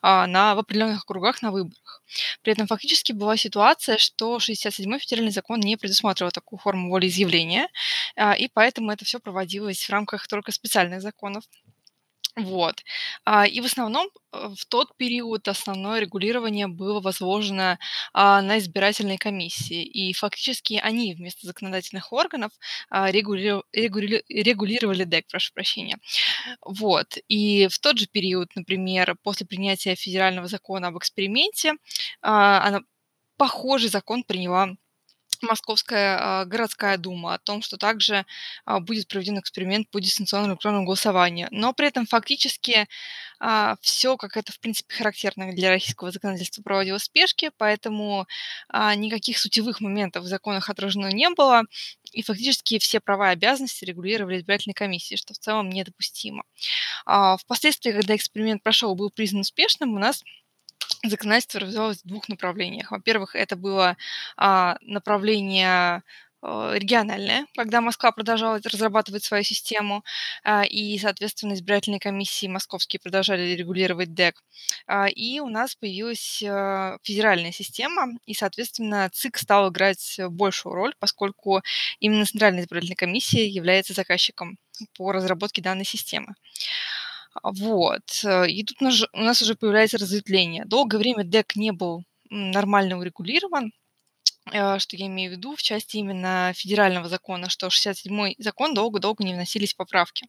[0.00, 2.02] а, на, в определенных округах на выборах.
[2.42, 7.68] При этом фактически была ситуация, что 67-й федеральный закон не предусматривал такую форму волеизъявления,
[8.14, 11.42] а, и поэтому это все проводилось в рамках только специальных законов.
[12.38, 12.82] Вот.
[13.24, 17.78] А, и в основном э, в тот период основное регулирование было возложено
[18.12, 19.82] а, на избирательные комиссии.
[19.82, 22.52] И фактически они вместо законодательных органов
[22.90, 25.96] а, регули- регули- регулировали ДЭК, прошу прощения.
[26.62, 27.18] Вот.
[27.28, 31.74] И в тот же период, например, после принятия федерального закона об эксперименте,
[32.22, 32.80] она,
[33.38, 34.70] похожий закон приняла
[35.42, 38.26] Московская а, городская дума о том, что также
[38.64, 41.48] а, будет проведен эксперимент по дистанционному электронному голосованию.
[41.50, 42.88] Но при этом фактически
[43.38, 48.26] а, все, как это в принципе характерно для российского законодательства, проводилось в спешке, поэтому
[48.72, 51.62] никаких сутевых моментов в законах отражено не было,
[52.12, 56.44] и фактически все права и обязанности регулировали избирательной комиссии, что в целом недопустимо.
[57.04, 60.22] Впоследствии, когда эксперимент прошел и был признан успешным, у нас
[61.04, 62.90] законодательство развивалось в двух направлениях.
[62.90, 63.96] Во-первых, это было
[64.36, 66.02] а, направление
[66.42, 70.04] а, региональное, когда Москва продолжала разрабатывать свою систему,
[70.44, 74.42] а, и, соответственно, избирательные комиссии московские продолжали регулировать ДЭК.
[74.86, 76.38] А, и у нас появилась
[77.02, 81.62] федеральная система, и, соответственно, ЦИК стал играть большую роль, поскольку
[82.00, 84.58] именно Центральная избирательная комиссия является заказчиком
[84.96, 86.34] по разработке данной системы.
[87.42, 88.24] Вот.
[88.24, 90.64] Э, и тут у нас уже появляется разветвление.
[90.64, 93.72] Долгое время ДЭК не был нормально урегулирован,
[94.52, 99.24] э, что я имею в виду в части именно федерального закона, что 67-й закон долго-долго
[99.24, 100.26] не вносились поправки.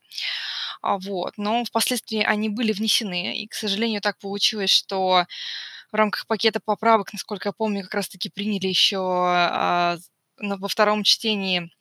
[0.82, 1.34] А, вот.
[1.38, 5.26] Но впоследствии они были внесены, и, к сожалению, так получилось, что
[5.92, 9.98] в рамках пакета поправок, насколько я помню, как раз-таки приняли еще а,
[10.38, 11.77] во втором чтении а,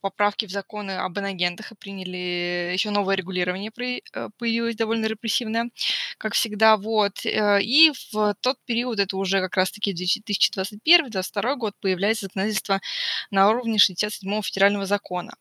[0.00, 3.70] поправки в законы об инагентах и приняли еще новое регулирование,
[4.12, 5.70] э, появилось довольно репрессивное,
[6.18, 7.24] как всегда, вот.
[7.26, 12.80] Э, и в тот период, это уже как раз-таки 2021-2022 год, появляется законодательство
[13.30, 15.34] на уровне 67-го федерального закона.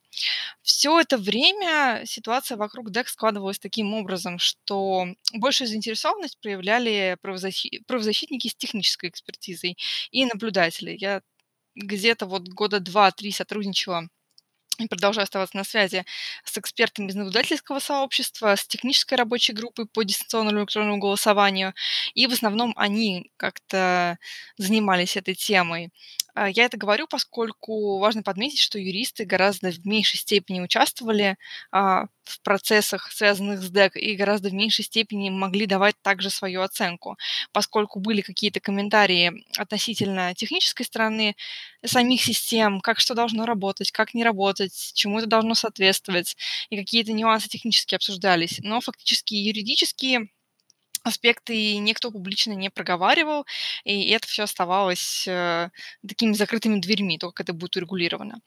[0.61, 7.17] Все это время ситуация вокруг ДЭК складывалась таким образом, что большую заинтересованность проявляли
[7.87, 9.77] правозащитники с технической экспертизой
[10.11, 10.95] и наблюдатели.
[10.99, 11.21] Я
[11.75, 14.07] где-то вот года два-три сотрудничала
[14.79, 16.05] и продолжаю оставаться на связи
[16.45, 21.73] с экспертами из наблюдательского сообщества, с технической рабочей группой по дистанционному электронному голосованию,
[22.15, 24.17] и в основном они как-то
[24.57, 25.91] занимались этой темой.
[26.35, 31.37] А, я это говорю, поскольку важно подметить, что юристы гораздо в меньшей степени участвовали
[31.71, 36.61] а, в процессах, связанных с ДЭК, и гораздо в меньшей степени могли давать также свою
[36.61, 37.17] оценку,
[37.51, 41.35] поскольку были какие-то комментарии относительно технической стороны
[41.85, 46.35] самих систем, как что должно работать, как не работать, чему это должно соответствовать,
[46.69, 48.59] и какие-то нюансы технически обсуждались.
[48.63, 50.29] Но фактически юридические
[51.03, 53.45] аспекты никто публично не проговаривал,
[53.83, 55.69] и это все оставалось э,
[56.07, 58.39] такими закрытыми дверьми, то, как это будет урегулировано.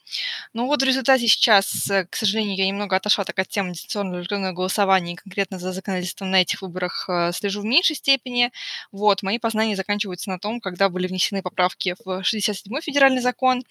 [0.53, 4.21] Но вот в результате сейчас, э, к сожалению, я немного отошла так от темы дистанционного
[4.21, 8.51] электронного голосования, и конкретно за законодательством на этих выборах э, слежу в меньшей степени.
[8.91, 13.63] Вот, мои познания заканчиваются на том, когда были внесены поправки в 67-й федеральный закон.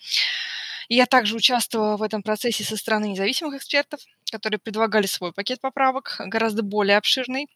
[0.88, 6.16] Я также участвовала в этом процессе со стороны независимых экспертов, которые предлагали свой пакет поправок,
[6.20, 7.48] гораздо более обширный,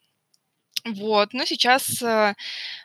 [0.85, 2.35] вот, но сейчас э,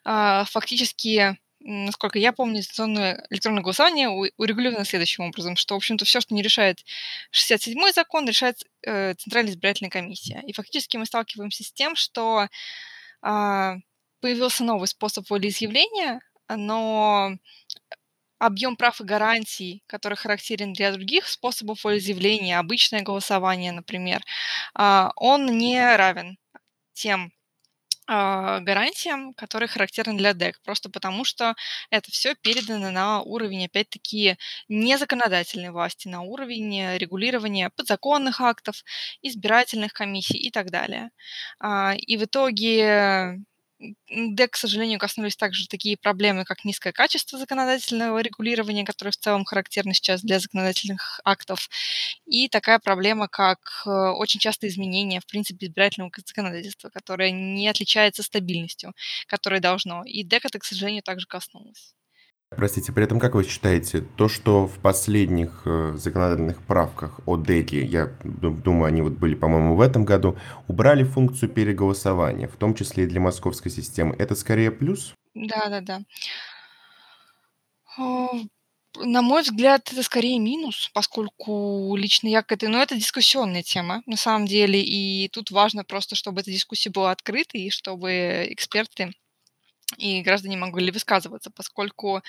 [0.04, 6.20] а, фактически, насколько я помню, дистанционное электронное голосование урегулировано следующим образом, что, в общем-то, все,
[6.20, 6.84] что не решает
[7.32, 10.42] 67-й закон, решает э, Центральная избирательная комиссия.
[10.46, 12.48] И фактически мы сталкиваемся с тем, что
[13.22, 13.74] э,
[14.20, 17.32] появился новый способ волеизъявления, но
[18.38, 24.22] объем прав и гарантий, который характерен для других способов волеизъявления, обычное голосование, например,
[24.78, 26.38] э, он не равен
[26.94, 27.33] тем
[28.06, 31.54] гарантиям, которые характерны для ДЭК, просто потому что
[31.90, 34.36] это все передано на уровень, опять-таки,
[34.68, 38.82] не законодательной власти, на уровень регулирования подзаконных актов,
[39.22, 41.10] избирательных комиссий и так далее.
[41.60, 43.38] А, и в итоге
[44.08, 49.44] ДЭК, к сожалению, коснулись также такие проблемы, как низкое качество законодательного регулирования, которое в целом
[49.44, 51.68] характерно сейчас для законодательных актов,
[52.26, 58.22] и такая проблема, как э, очень часто изменения, в принципе, избирательного законодательства, которое не отличается
[58.22, 58.94] стабильностью,
[59.26, 60.04] которое должно.
[60.04, 61.94] И ДЭК это, к сожалению, также коснулось.
[62.56, 67.84] Простите, при этом как вы считаете, то, что в последних э, законодательных правках о ДЭКе,
[67.84, 70.36] я думаю, они вот были, по-моему, в этом году,
[70.68, 75.14] убрали функцию переголосования, в том числе и для московской системы, это скорее плюс?
[75.34, 76.02] Да-да-да.
[77.98, 78.28] А,
[78.96, 82.68] на мой взгляд, это скорее минус, поскольку лично я к этой...
[82.68, 87.10] Ну, это дискуссионная тема, на самом деле, и тут важно просто, чтобы эта дискуссия была
[87.10, 89.12] открытой, и чтобы эксперты
[89.96, 92.22] и граждане могли высказываться, поскольку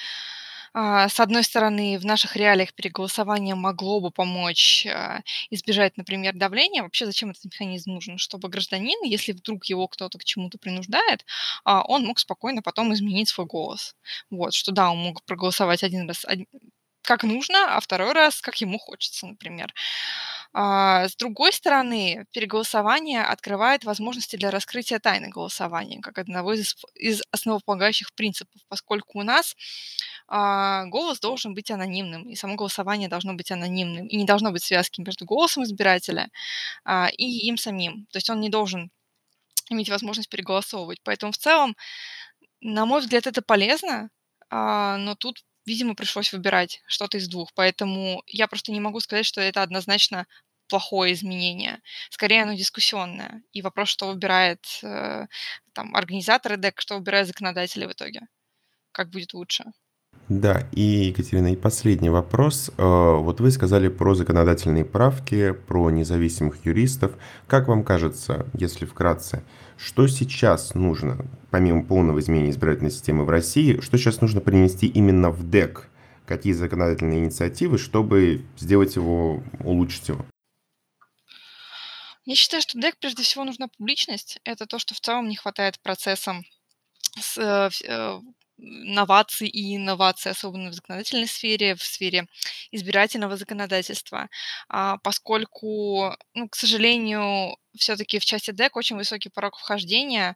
[0.78, 6.84] а, с одной стороны, в наших реалиях переголосование могло бы помочь а, избежать, например, давления.
[6.84, 8.18] Вообще, зачем этот механизм нужен?
[8.18, 11.26] Чтобы гражданин, если вдруг его кто-то к чему-то принуждает,
[11.64, 13.96] а, он мог спокойно потом изменить свой голос.
[14.30, 16.26] Вот, что да, он мог проголосовать один раз
[17.04, 19.74] как нужно, а второй раз как ему хочется, например.
[20.58, 28.14] А, с другой стороны, переголосование открывает возможности для раскрытия тайны голосования, как одного из, основополагающих
[28.14, 29.58] принципов, поскольку у нас
[30.30, 34.64] а, голос должен быть анонимным, и само голосование должно быть анонимным, и не должно быть
[34.64, 36.30] связки между голосом избирателя
[36.86, 38.06] а, и им самим.
[38.14, 38.92] То есть он не должен
[39.70, 41.00] иметь возможность переголосовывать.
[41.04, 41.76] Поэтому в целом,
[42.62, 44.10] на мой взгляд, это полезно,
[44.50, 47.52] но тут видимо, пришлось выбирать что-то из двух.
[47.54, 50.28] Поэтому я просто не могу сказать, что это однозначно
[50.68, 51.82] плохое изменение.
[52.10, 53.44] Скорее, оно дискуссионное.
[53.52, 55.28] И вопрос, что выбирает э,
[55.74, 58.22] там, организаторы ДЭК, что выбирают законодатели в итоге.
[58.92, 59.66] Как будет лучше.
[60.28, 62.72] Да, и, Екатерина, и последний вопрос.
[62.78, 67.12] Э, вот вы сказали про законодательные правки, про независимых юристов.
[67.46, 69.44] Как вам кажется, если вкратце,
[69.78, 75.30] что сейчас нужно, помимо полного изменения избирательной системы в России, что сейчас нужно принести именно
[75.30, 75.90] в ДЭК?
[76.26, 80.26] Какие законодательные инициативы, чтобы сделать его, улучшить его?
[82.26, 84.40] Я считаю, что ДЭК прежде всего нужна публичность.
[84.44, 86.44] Это то, что в целом не хватает процессам
[87.20, 88.20] с, э, э,
[88.58, 92.28] новаций и инноваций, особенно в законодательной сфере, в сфере
[92.72, 94.30] избирательного законодательства,
[94.70, 100.36] а, поскольку, ну, к сожалению, все-таки в части ДЭК очень высокий порог вхождения,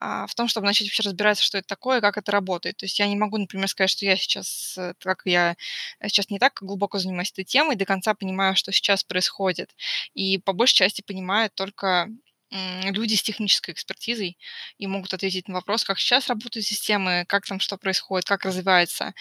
[0.00, 2.76] а, в том, чтобы начать вообще разбираться, что это такое, как это работает.
[2.78, 5.56] То есть я не могу, например, сказать, что я сейчас, э, как я
[6.02, 9.74] сейчас не так глубоко занимаюсь этой темой, до конца понимаю, что сейчас происходит.
[10.14, 12.08] И по большей части понимаю только
[12.50, 14.38] люди с технической экспертизой
[14.78, 19.14] и могут ответить на вопрос, как сейчас работают системы, как там что происходит, как развивается.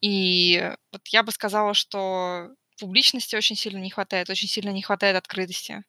[0.00, 2.50] И вот я бы сказала, что
[2.80, 5.84] публичности очень сильно не хватает, очень сильно не хватает открытости,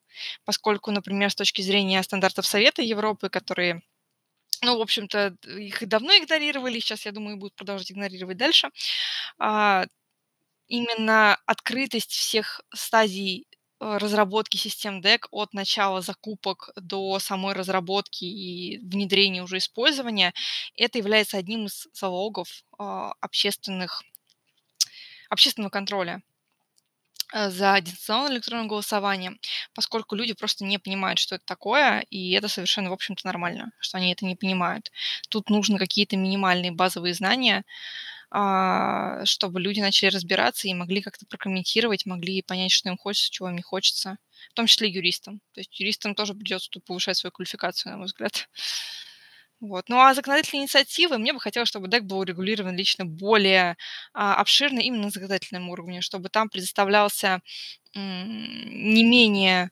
[0.46, 3.82] поскольку, например, с точки зрения стандартов Совета Европы, которые
[4.64, 8.70] ну, в общем-то, их давно игнорировали, сейчас, я думаю, будут продолжать игнорировать дальше.
[9.40, 9.86] А,
[10.68, 13.48] именно открытость всех стадий
[13.80, 20.34] разработки систем DEC от начала закупок до самой разработки и внедрения уже использования,
[20.76, 24.04] это является одним из залогов а, общественных,
[25.30, 26.22] общественного контроля
[27.34, 29.34] Э, за дистанционное электронное голосование,
[29.74, 33.98] поскольку люди просто не понимают, что это такое, и это совершенно, в общем-то, нормально, что
[33.98, 34.92] они это не понимают.
[35.30, 37.64] Тут нужны какие-то минимальные базовые знания,
[39.26, 43.56] чтобы люди начали разбираться и могли как-то прокомментировать, могли понять, что им хочется, чего им
[43.56, 44.18] не хочется,
[44.52, 45.42] в том числе юристам.
[45.54, 48.50] То есть юристам тоже придется повышать свою квалификацию, на мой взгляд.
[49.62, 49.86] Вот.
[49.90, 53.78] Ну а законодательные инициативы, мне бы хотелось, чтобы ДЭК был регулирован лично более
[54.14, 57.42] а, обширно именно на законодательном уровне, чтобы там предоставлялся
[57.96, 59.72] м, не менее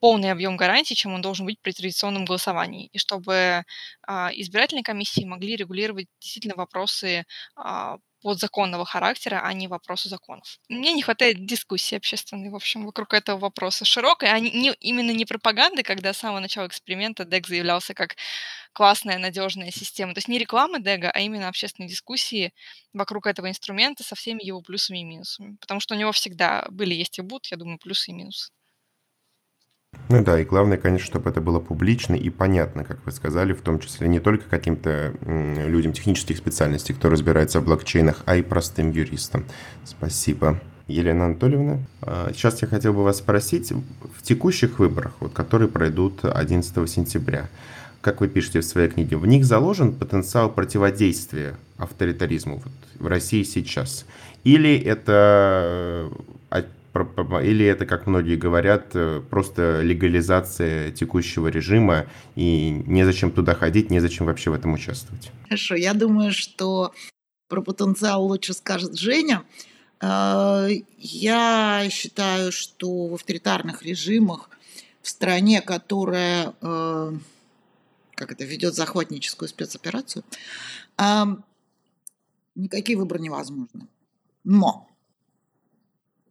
[0.00, 3.64] полный объем гарантий, чем он должен быть при традиционном голосовании, и чтобы
[4.06, 7.24] а, избирательные комиссии могли регулировать действительно вопросы
[7.56, 10.58] а, подзаконного характера, а не вопросы законов.
[10.68, 15.24] Мне не хватает дискуссии общественной, в общем, вокруг этого вопроса широкой, а не, именно не
[15.24, 18.16] пропаганды, когда с самого начала эксперимента DEG заявлялся как
[18.72, 20.14] классная, надежная система.
[20.14, 22.52] То есть не рекламы DEG, а именно общественные дискуссии
[22.92, 25.56] вокруг этого инструмента со всеми его плюсами и минусами.
[25.60, 28.50] Потому что у него всегда были, есть и будут, я думаю, плюсы и минусы.
[30.10, 33.60] Ну да, и главное, конечно, чтобы это было публично и понятно, как вы сказали, в
[33.60, 38.90] том числе не только каким-то людям технических специальностей, кто разбирается в блокчейнах, а и простым
[38.90, 39.44] юристам.
[39.84, 40.58] Спасибо.
[40.88, 46.24] Елена Анатольевна, а, сейчас я хотел бы вас спросить, в текущих выборах, вот, которые пройдут
[46.24, 47.48] 11 сентября,
[48.00, 53.44] как вы пишете в своей книге, в них заложен потенциал противодействия авторитаризму вот, в России
[53.44, 54.04] сейчас?
[54.42, 56.10] Или это
[56.94, 64.26] или это, как многие говорят, э, просто легализация текущего режима, и незачем туда ходить, незачем
[64.26, 65.30] вообще в этом участвовать?
[65.44, 66.92] Хорошо, я думаю, что
[67.48, 69.44] про потенциал лучше скажет Женя.
[70.00, 70.68] Э,
[70.98, 74.50] я считаю, что в авторитарных режимах
[75.02, 77.12] в стране, которая э,
[78.14, 80.24] как это ведет захватническую спецоперацию,
[82.54, 83.88] никакие выборы невозможны.
[84.44, 84.90] Но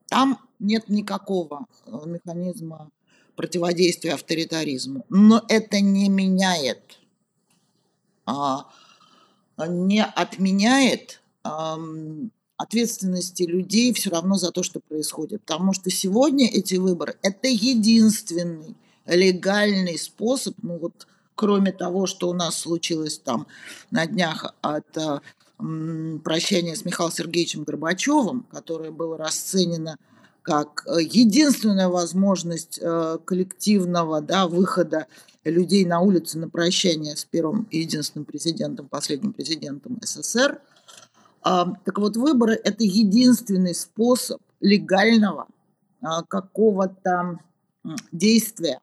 [0.10, 2.90] там нет никакого э, механизма
[3.36, 5.06] противодействия авторитаризму.
[5.10, 7.00] Но это не меняет,
[8.26, 8.70] а,
[9.58, 11.22] не отменяет
[12.58, 15.42] ответственности людей все равно за то, что происходит.
[15.42, 22.34] Потому что сегодня эти выборы– это единственный легальный способ, ну вот кроме того, что у
[22.34, 23.48] нас случилось там
[23.92, 25.22] на днях от э,
[26.24, 29.98] прощения с Михаилом Сергеевичем Горбачевым, которое было расценено
[30.50, 35.06] как э, единственная возможность э, коллективного да, выхода
[35.44, 40.60] людей на улицы на прощание с первым и единственным президентом, последним президентом СССР.
[41.42, 45.48] Так вот, выборы– это единственный способ легального
[46.02, 47.40] а, какого-то
[48.12, 48.82] действия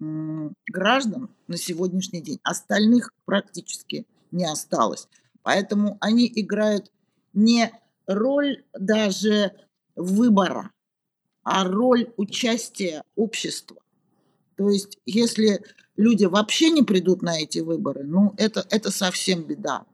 [0.00, 2.40] граждан на сегодняшний день.
[2.42, 5.08] Остальных практически не осталось.
[5.42, 6.90] Поэтому они играют
[7.34, 7.70] не
[8.06, 9.52] роль даже
[9.98, 10.70] выбора,
[11.42, 13.76] а роль участия общества.
[14.56, 15.62] То есть, если
[15.96, 19.84] люди вообще не придут на эти выборы, ну, это, это совсем беда.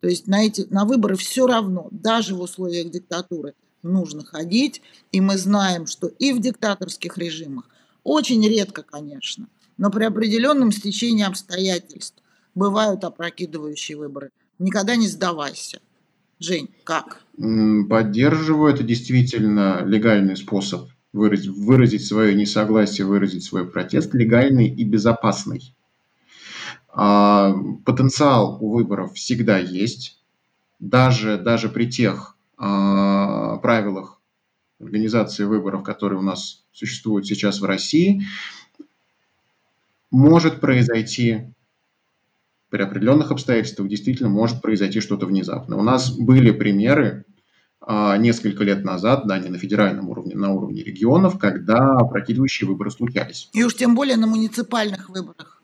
[0.00, 4.82] То есть на, эти, на выборы все равно, даже в условиях диктатуры, нужно ходить.
[5.12, 7.68] И мы знаем, что и в диктаторских режимах,
[8.02, 12.22] очень редко, конечно, но при определенном стечении обстоятельств
[12.54, 14.30] бывают опрокидывающие выборы.
[14.58, 15.80] Никогда не сдавайся.
[16.44, 17.22] Жень, как?
[17.36, 18.74] Поддерживаю.
[18.74, 25.74] Это действительно легальный способ выразить, выразить свое несогласие, выразить свой протест, легальный и безопасный.
[26.88, 27.54] А,
[27.86, 30.20] потенциал у выборов всегда есть,
[30.80, 34.20] даже, даже при тех а, правилах
[34.78, 38.22] организации выборов, которые у нас существуют сейчас в России,
[40.10, 41.53] может произойти
[42.74, 45.76] при определенных обстоятельствах действительно может произойти что-то внезапно.
[45.76, 47.24] У нас были примеры
[47.80, 52.90] а, несколько лет назад, да, не на федеральном уровне, на уровне регионов, когда опрокидывающие выборы
[52.90, 53.48] случались.
[53.52, 55.62] И уж тем более на муниципальных выборах.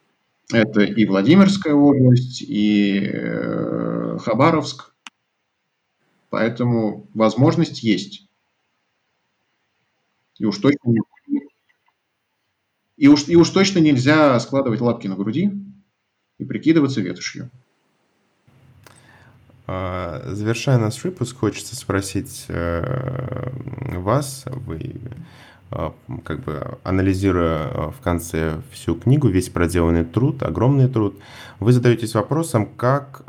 [0.52, 4.94] Это и Владимирская область, и э, Хабаровск.
[6.28, 8.28] Поэтому возможность есть.
[10.38, 10.94] И уж точно,
[12.96, 15.50] и уж, и уж точно нельзя складывать лапки на груди
[16.40, 17.50] и прикидываться ветошью.
[19.66, 23.50] А, завершая наш выпуск, хочется спросить э,
[23.98, 24.94] вас, вы
[25.70, 25.90] э,
[26.24, 31.20] как бы анализируя э, в конце всю книгу, весь проделанный труд, огромный труд,
[31.60, 33.22] вы задаетесь вопросом, как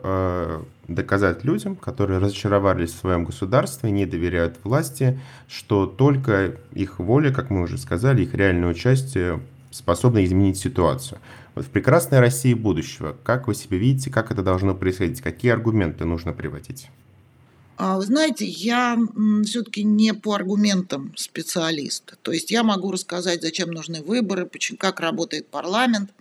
[0.87, 7.49] доказать людям, которые разочаровались в своем государстве, не доверяют власти, что только их воля, как
[7.49, 11.19] мы уже сказали, их реальное участие способно изменить ситуацию.
[11.55, 16.05] Вот в прекрасной России будущего, как вы себе видите, как это должно происходить, какие аргументы
[16.05, 16.87] нужно приводить?
[17.77, 18.97] А, вы знаете, я
[19.43, 22.13] все-таки не по аргументам специалист.
[22.21, 26.11] То есть я могу рассказать, зачем нужны выборы, почему, как работает парламент.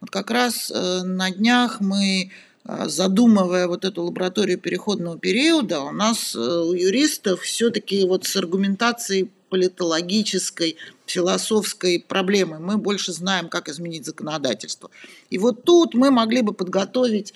[0.00, 2.32] Вот как раз э, на днях мы,
[2.64, 8.36] э, задумывая вот эту лабораторию переходного периода, у нас э, у юристов все-таки вот с
[8.36, 10.76] аргументацией политологической,
[11.06, 12.58] философской проблемы.
[12.58, 14.90] Мы больше знаем, как изменить законодательство.
[15.30, 17.34] И вот тут мы могли бы подготовить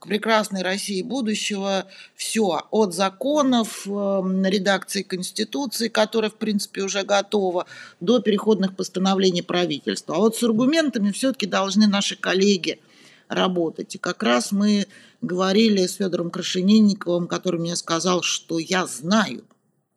[0.00, 1.86] к прекрасной России будущего
[2.16, 7.66] все от законов, эм, редакции Конституции, которая, в принципе, уже готова,
[8.00, 10.16] до переходных постановлений правительства.
[10.16, 12.80] А вот с аргументами все-таки должны наши коллеги
[13.28, 13.94] работать.
[13.94, 14.86] И как раз мы
[15.20, 19.44] говорили с Федором Крашенинниковым, который мне сказал, что я знаю,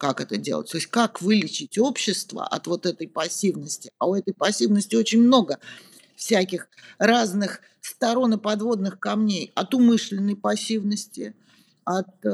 [0.04, 0.70] как это делать.
[0.70, 3.90] То есть как вылечить общество от вот этой пассивности.
[4.00, 5.60] А у этой пассивности очень много
[6.18, 6.68] всяких
[6.98, 9.54] разных сторон и подводных камней.
[9.56, 11.34] От умышленной пассивности,
[11.86, 12.30] от э,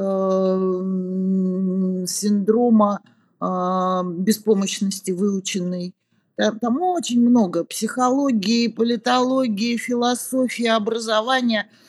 [2.08, 3.02] синдрома
[3.40, 5.94] э, беспомощности выученной.
[6.34, 11.70] Там, там очень много психологии, политологии, философии, образования–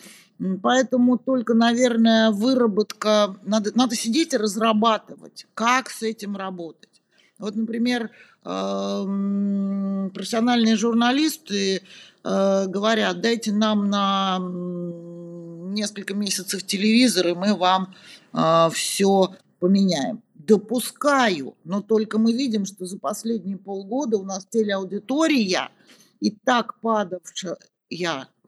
[0.64, 6.90] Поэтому только, наверное, выработка, надо, надо сидеть и разрабатывать, как с этим работать.
[7.38, 8.10] Вот, например,
[8.44, 11.82] эм, профессиональные журналисты
[12.24, 14.40] э, говорят, дайте нам на
[15.74, 17.94] несколько месяцев телевизор, и мы вам
[18.34, 20.24] э, все поменяем.
[20.34, 25.70] Допускаю, но только мы видим, что за последние полгода у нас телеаудитория
[26.20, 27.58] и так падавшая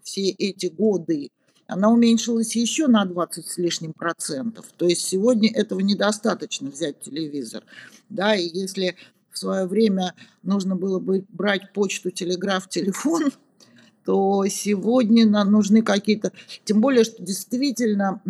[0.01, 1.29] все эти годы,
[1.68, 4.65] она уменьшилась еще на 20 с лишним процентов.
[4.77, 7.64] То есть сегодня этого недостаточно взять телевизор.
[8.10, 8.95] Да, и если
[9.31, 10.14] в свое время
[10.44, 13.31] нужно было бы брать почту, телеграф, телефон,
[14.06, 16.34] то сегодня нам нужны какие-то...
[16.65, 18.22] Тем более, что действительно,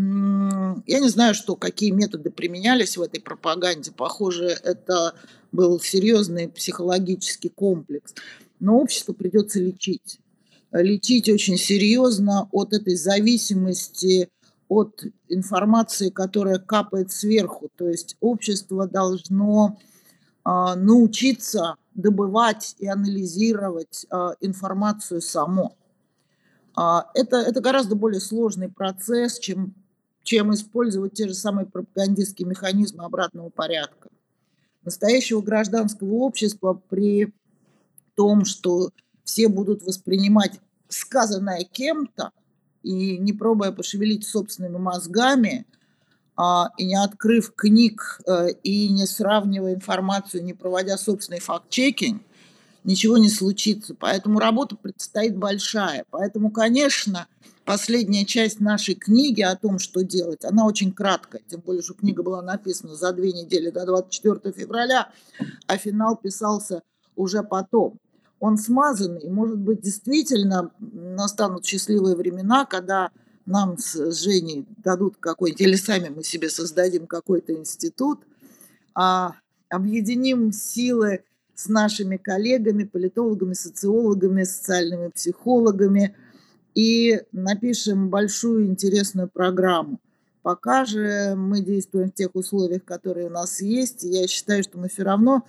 [0.85, 3.91] я не знаю, что, какие методы применялись в этой пропаганде.
[3.91, 5.15] Похоже, это
[5.51, 8.13] был серьезный психологический комплекс.
[8.59, 10.19] Но общество придется лечить
[10.81, 14.29] лечить очень серьезно от этой зависимости
[14.67, 17.69] от информации, которая капает сверху.
[17.75, 19.77] То есть общество должно
[20.43, 25.75] а, научиться добывать и анализировать а, информацию само.
[26.75, 29.75] А, это, это гораздо более сложный процесс, чем,
[30.23, 34.09] чем использовать те же самые пропагандистские механизмы обратного порядка.
[34.83, 37.31] Настоящего гражданского общества при
[38.15, 38.89] том, что
[39.23, 42.31] все будут воспринимать сказанное кем-то
[42.83, 45.65] и не пробуя пошевелить собственными мозгами,
[46.35, 52.23] а, и не открыв книг э, и не сравнивая информацию, не проводя собственный факт-чекинг,
[52.83, 53.93] ничего не случится.
[53.93, 56.05] Поэтому работа предстоит большая.
[56.09, 57.27] Поэтому, конечно,
[57.65, 61.43] последняя часть нашей книги о том, что делать, она очень краткая.
[61.47, 65.11] Тем более, что книга была написана за две недели до 24 февраля,
[65.67, 66.81] а финал писался
[67.15, 67.99] уже потом
[68.43, 69.29] он смазанный.
[69.29, 73.09] Может быть, действительно настанут счастливые времена, когда
[73.45, 78.19] нам с Женей дадут какой-нибудь, или сами мы себе создадим какой-то институт,
[78.93, 79.35] а
[79.69, 81.23] объединим силы
[81.55, 86.13] с нашими коллегами, политологами, социологами, социальными психологами
[86.75, 90.01] и напишем большую интересную программу.
[90.41, 94.89] Пока же мы действуем в тех условиях, которые у нас есть, я считаю, что мы
[94.89, 95.43] все равно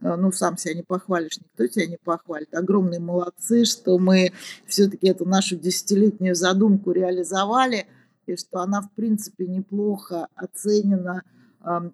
[0.00, 2.54] ну, сам себя не похвалишь, никто тебя не похвалит.
[2.54, 4.32] Огромные молодцы, что мы
[4.66, 7.86] все-таки эту нашу десятилетнюю задумку реализовали,
[8.26, 11.22] и что она, в принципе, неплохо оценена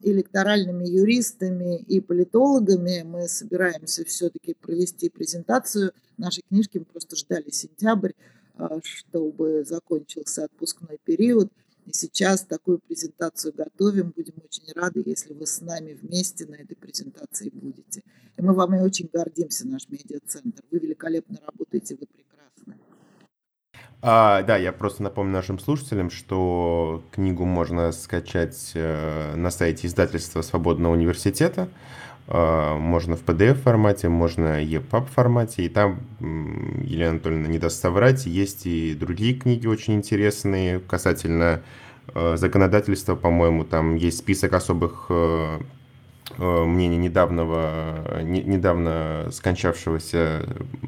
[0.03, 3.03] электоральными юристами и политологами.
[3.05, 6.79] Мы собираемся все-таки провести презентацию нашей книжки.
[6.79, 8.13] Мы просто ждали сентябрь,
[8.57, 11.53] а, чтобы закончился отпускной период.
[11.91, 14.13] И сейчас такую презентацию готовим.
[14.17, 18.03] Будем очень рады, если вы с нами вместе на этой презентации будете.
[18.37, 20.63] И мы вами очень гордимся, наш медиацентр.
[20.71, 22.77] Вы великолепно работаете, вы прекрасны.
[24.03, 30.43] А, да, я просто напомню нашим слушателям, что книгу можно скачать э, на сайте издательства
[30.43, 31.69] Свободного университета.
[32.31, 35.65] Э, можно в PDF-формате, можно EPUB-формате.
[35.65, 41.61] И там, Елена Анатольевна не даст соврать, есть и другие книги очень интересные касательно
[42.15, 43.65] э, законодательства, по-моему.
[43.65, 45.59] Там есть список особых э,
[46.39, 50.47] мнений недавнего, недавно скончавшегося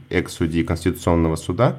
[0.08, 1.78] экс-судьи Конституционного суда.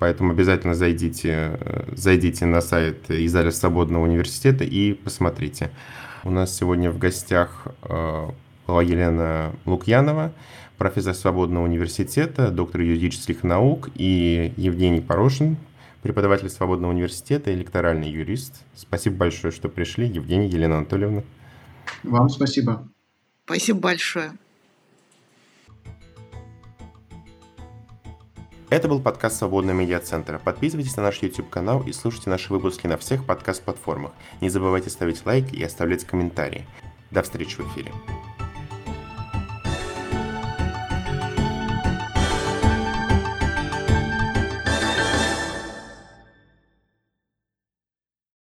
[0.00, 1.60] Поэтому обязательно зайдите,
[1.92, 5.70] зайдите на сайт Издательства Свободного университета и посмотрите.
[6.24, 8.28] У нас сегодня в гостях э,
[8.66, 10.32] была Елена Лукьянова,
[10.78, 15.58] профессор Свободного университета, доктор юридических наук, и Евгений Порошин,
[16.02, 18.62] преподаватель Свободного университета, электоральный юрист.
[18.74, 21.22] Спасибо большое, что пришли, Евгений, Елена Анатольевна.
[22.02, 22.88] Вам спасибо.
[23.44, 24.32] Спасибо большое.
[28.74, 30.40] Это был подкаст Свободного медиацентра.
[30.40, 34.10] Подписывайтесь на наш YouTube-канал и слушайте наши выпуски на всех подкаст-платформах.
[34.40, 36.66] Не забывайте ставить лайк и оставлять комментарии.
[37.12, 37.92] До встречи в эфире.